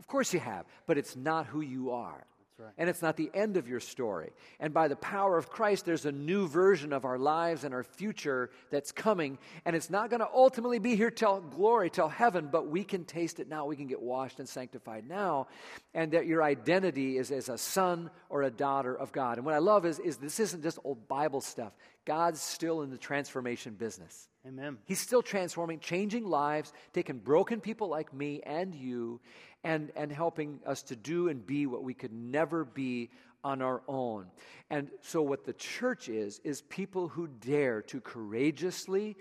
[0.00, 2.26] Of course you have, but it's not who you are.
[2.58, 2.72] Right.
[2.78, 4.30] And it's not the end of your story.
[4.60, 7.82] And by the power of Christ, there's a new version of our lives and our
[7.82, 9.38] future that's coming.
[9.64, 13.04] And it's not going to ultimately be here till glory, till heaven, but we can
[13.04, 13.66] taste it now.
[13.66, 15.48] We can get washed and sanctified now.
[15.94, 19.38] And that your identity is as a son or a daughter of God.
[19.38, 21.72] And what I love is, is this isn't just old Bible stuff.
[22.04, 24.28] God's still in the transformation business.
[24.46, 24.78] Amen.
[24.86, 29.20] He's still transforming, changing lives, taking broken people like me and you,
[29.62, 33.10] and, and helping us to do and be what we could never be
[33.44, 34.26] on our own.
[34.68, 39.16] And so, what the church is, is people who dare to courageously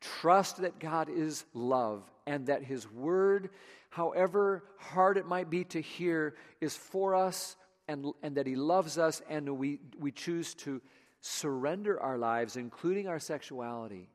[0.00, 3.50] trust that God is love and that His word,
[3.90, 7.56] however hard it might be to hear, is for us
[7.86, 10.82] and, and that He loves us, and we, we choose to
[11.20, 14.08] surrender our lives, including our sexuality,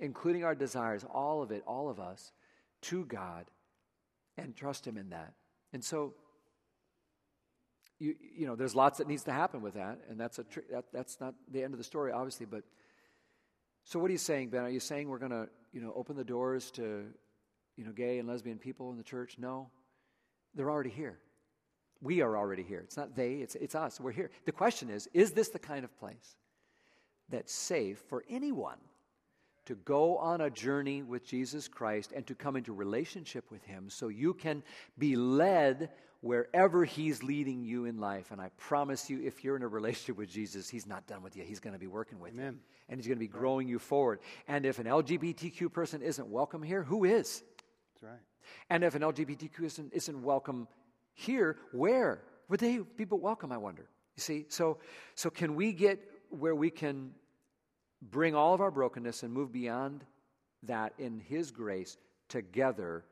[0.00, 2.32] including our desires, all of it, all of us,
[2.82, 3.46] to God
[4.36, 5.34] and trust Him in that.
[5.72, 6.14] And so,
[7.98, 10.60] you, you know, there's lots that needs to happen with that, and that's, a tr-
[10.72, 12.64] that, that's not the end of the story, obviously, but
[13.84, 14.62] so what are you saying, Ben?
[14.62, 17.06] Are you saying we're going to, you know, open the doors to,
[17.76, 19.36] you know, gay and lesbian people in the church?
[19.38, 19.70] No.
[20.54, 21.18] They're already here.
[22.02, 22.80] We are already here.
[22.80, 24.00] It's not they, it's, it's us.
[24.00, 24.30] We're here.
[24.44, 26.36] The question is is this the kind of place
[27.28, 28.78] that's safe for anyone
[29.66, 33.90] to go on a journey with Jesus Christ and to come into relationship with Him
[33.90, 34.62] so you can
[34.98, 35.90] be led
[36.20, 38.30] wherever He's leading you in life.
[38.30, 41.36] And I promise you, if you're in a relationship with Jesus, He's not done with
[41.36, 41.44] you.
[41.44, 42.54] He's going to be working with Amen.
[42.54, 42.60] you.
[42.88, 44.20] And He's going to be growing you forward.
[44.48, 47.42] And if an LGBTQ person isn't welcome here, who is?
[47.94, 48.20] That's right.
[48.68, 50.66] And if an LGBTQ isn't, isn't welcome
[51.14, 53.88] here, where would they be but welcome, I wonder?
[54.16, 54.46] You see?
[54.48, 54.78] So,
[55.14, 56.00] so can we get
[56.30, 57.12] where we can
[58.02, 60.04] bring all of our brokenness and move beyond
[60.64, 61.96] that in His grace
[62.28, 63.04] together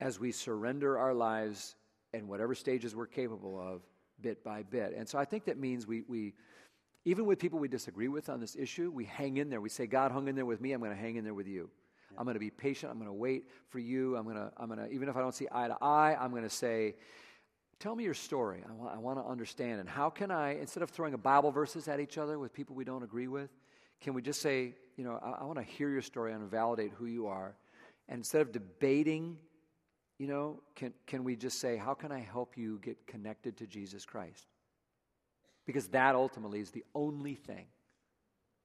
[0.00, 1.74] as we surrender our lives
[2.12, 3.82] and whatever stages we're capable of
[4.20, 4.94] bit by bit.
[4.96, 6.34] And so I think that means we, we
[7.04, 9.60] even with people we disagree with on this issue, we hang in there.
[9.60, 11.46] We say, God hung in there with me, I'm going to hang in there with
[11.46, 11.70] you.
[12.18, 12.90] I'm going to be patient.
[12.90, 14.16] I'm going to wait for you.
[14.16, 16.30] I'm going to, I'm going to, even if I don't see eye to eye, I'm
[16.30, 16.94] going to say,
[17.78, 18.62] Tell me your story.
[18.66, 19.80] I want, I want to understand.
[19.80, 22.74] And how can I, instead of throwing a Bible verses at each other with people
[22.74, 23.50] we don't agree with,
[24.00, 26.92] can we just say, you know, I, I want to hear your story and validate
[26.96, 27.56] who you are?
[28.08, 29.36] And instead of debating,
[30.18, 33.66] you know, can, can we just say, how can I help you get connected to
[33.66, 34.46] Jesus Christ?
[35.66, 37.66] Because that ultimately is the only thing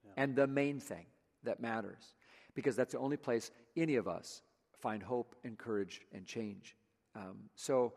[0.04, 0.12] yeah.
[0.16, 1.06] and the main thing
[1.42, 2.14] that matters.
[2.54, 4.42] Because that's the only place any of us
[4.80, 6.76] find hope and courage and change.
[7.16, 7.92] Um, so,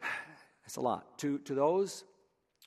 [0.62, 1.18] that's a lot.
[1.18, 2.04] To, to those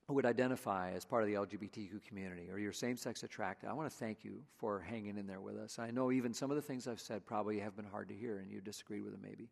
[0.09, 3.89] would identify as part of the LGBTQ community or you're same sex attracted, I want
[3.89, 5.79] to thank you for hanging in there with us.
[5.79, 8.39] I know even some of the things I've said probably have been hard to hear
[8.39, 9.47] and you disagreed with them maybe.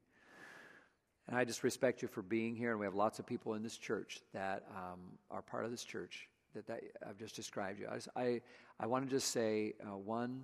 [1.27, 2.71] And I just respect you for being here.
[2.71, 5.83] And we have lots of people in this church that um, are part of this
[5.83, 7.87] church that, that I've just described you.
[7.89, 8.41] I, just, I,
[8.79, 10.43] I want to just say uh, one,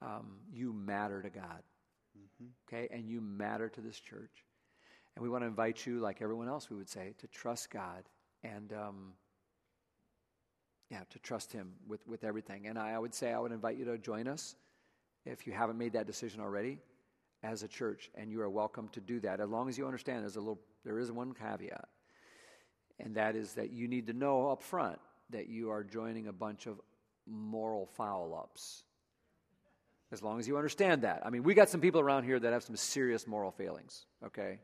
[0.00, 1.62] um, you matter to God.
[2.16, 2.46] Mm-hmm.
[2.68, 2.88] Okay?
[2.94, 4.44] And you matter to this church.
[5.16, 8.04] And we want to invite you, like everyone else, we would say, to trust God
[8.44, 9.12] and, um,
[10.90, 12.66] yeah, to trust Him with, with everything.
[12.66, 14.56] And I, I would say I would invite you to join us
[15.24, 16.78] if you haven't made that decision already
[17.42, 20.22] as a church, and you are welcome to do that as long as you understand
[20.22, 21.88] there's a little, there is one caveat,
[22.98, 24.98] and that is that you need to know up front
[25.30, 26.80] that you are joining a bunch of
[27.26, 28.82] moral foul ups.
[30.12, 31.22] As long as you understand that.
[31.24, 34.58] I mean, we got some people around here that have some serious moral failings, okay?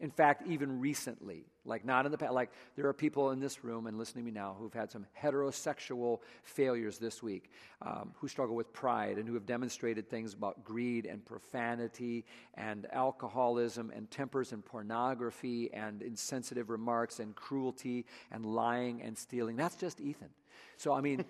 [0.00, 3.62] In fact, even recently, like not in the past, like there are people in this
[3.64, 7.50] room and listening to me now who've had some heterosexual failures this week,
[7.82, 12.86] um, who struggle with pride and who have demonstrated things about greed and profanity and
[12.92, 19.56] alcoholism and tempers and pornography and insensitive remarks and cruelty and lying and stealing.
[19.56, 20.30] That's just Ethan.
[20.76, 21.26] So, I mean,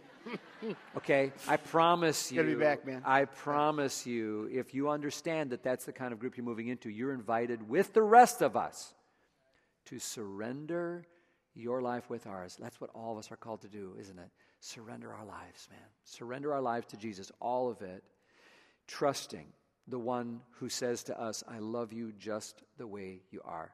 [0.96, 2.42] okay, I promise you.
[2.44, 3.02] Be back, man.
[3.04, 6.88] I promise you, if you understand that that's the kind of group you're moving into,
[6.88, 8.94] you're invited with the rest of us
[9.90, 11.04] to surrender
[11.54, 12.56] your life with ours.
[12.60, 14.30] That's what all of us are called to do, isn't it?
[14.60, 15.80] Surrender our lives, man.
[16.04, 18.04] Surrender our lives to Jesus, all of it,
[18.86, 19.46] trusting
[19.88, 23.72] the one who says to us, I love you just the way you are.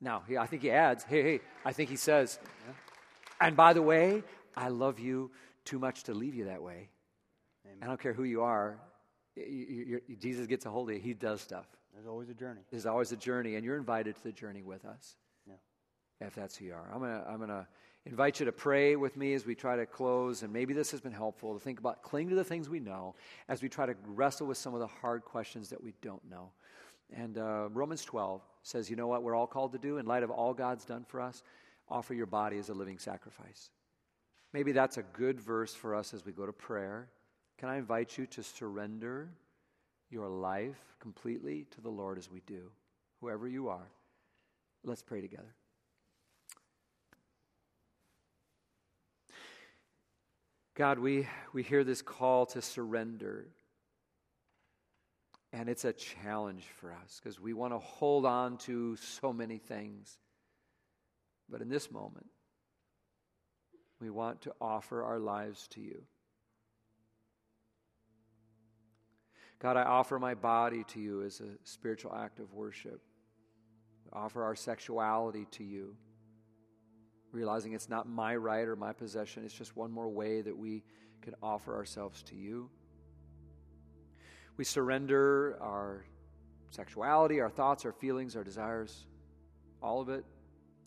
[0.00, 2.38] Now, I think he adds, hey, hey, I think he says.
[3.40, 4.22] And by the way,
[4.56, 5.30] I love you
[5.64, 6.88] too much to leave you that way.
[7.64, 7.78] Amen.
[7.82, 8.78] I don't care who you are.
[9.36, 11.00] You, you, Jesus gets a hold of you.
[11.00, 11.66] He does stuff.
[11.94, 12.60] There's always a journey.
[12.70, 15.16] There's always a journey, and you're invited to the journey with us.
[15.46, 16.26] Yeah.
[16.26, 17.68] If that's who you are, I'm gonna I'm gonna
[18.04, 21.00] invite you to pray with me as we try to close, and maybe this has
[21.00, 23.14] been helpful to think about cling to the things we know
[23.48, 26.50] as we try to wrestle with some of the hard questions that we don't know.
[27.14, 30.22] And uh, Romans 12 says, you know what we're all called to do in light
[30.22, 31.42] of all God's done for us
[31.88, 33.70] offer your body as a living sacrifice.
[34.52, 37.08] Maybe that's a good verse for us as we go to prayer.
[37.58, 39.28] Can I invite you to surrender
[40.12, 42.70] your life completely to the Lord as we do,
[43.20, 43.90] whoever you are?
[44.84, 45.54] Let's pray together.
[50.74, 53.46] God, we, we hear this call to surrender.
[55.52, 59.58] And it's a challenge for us because we want to hold on to so many
[59.58, 60.16] things.
[61.50, 62.26] But in this moment,
[64.00, 66.02] we want to offer our lives to you.
[69.62, 73.00] God, I offer my body to you as a spiritual act of worship.
[74.12, 75.96] Offer our sexuality to you,
[77.30, 79.44] realizing it's not my right or my possession.
[79.44, 80.82] It's just one more way that we
[81.22, 82.68] can offer ourselves to you.
[84.56, 86.04] We surrender our
[86.70, 89.06] sexuality, our thoughts, our feelings, our desires,
[89.80, 90.24] all of it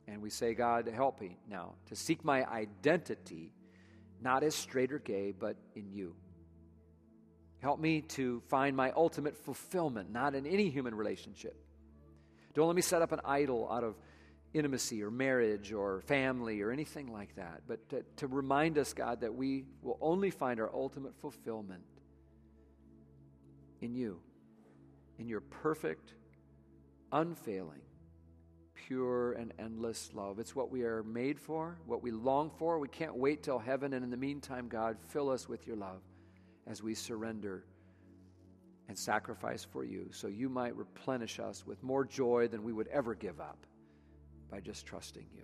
[0.07, 3.51] and we say, God, help me now to seek my identity,
[4.21, 6.15] not as straight or gay, but in you.
[7.65, 11.59] Help me to find my ultimate fulfillment, not in any human relationship.
[12.53, 13.95] Don't let me set up an idol out of
[14.53, 19.21] intimacy or marriage or family or anything like that, but to, to remind us, God,
[19.21, 21.81] that we will only find our ultimate fulfillment
[23.81, 24.19] in you,
[25.17, 26.13] in your perfect,
[27.11, 27.81] unfailing,
[28.75, 30.37] pure and endless love.
[30.37, 32.77] It's what we are made for, what we long for.
[32.77, 33.93] We can't wait till heaven.
[33.93, 36.01] And in the meantime, God, fill us with your love
[36.67, 37.65] as we surrender
[38.87, 42.87] and sacrifice for you so you might replenish us with more joy than we would
[42.87, 43.65] ever give up
[44.49, 45.43] by just trusting you.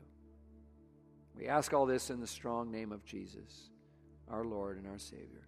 [1.35, 3.69] We ask all this in the strong name of Jesus,
[4.29, 5.47] our Lord and our Savior.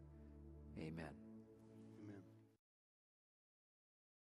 [0.80, 1.23] Amen.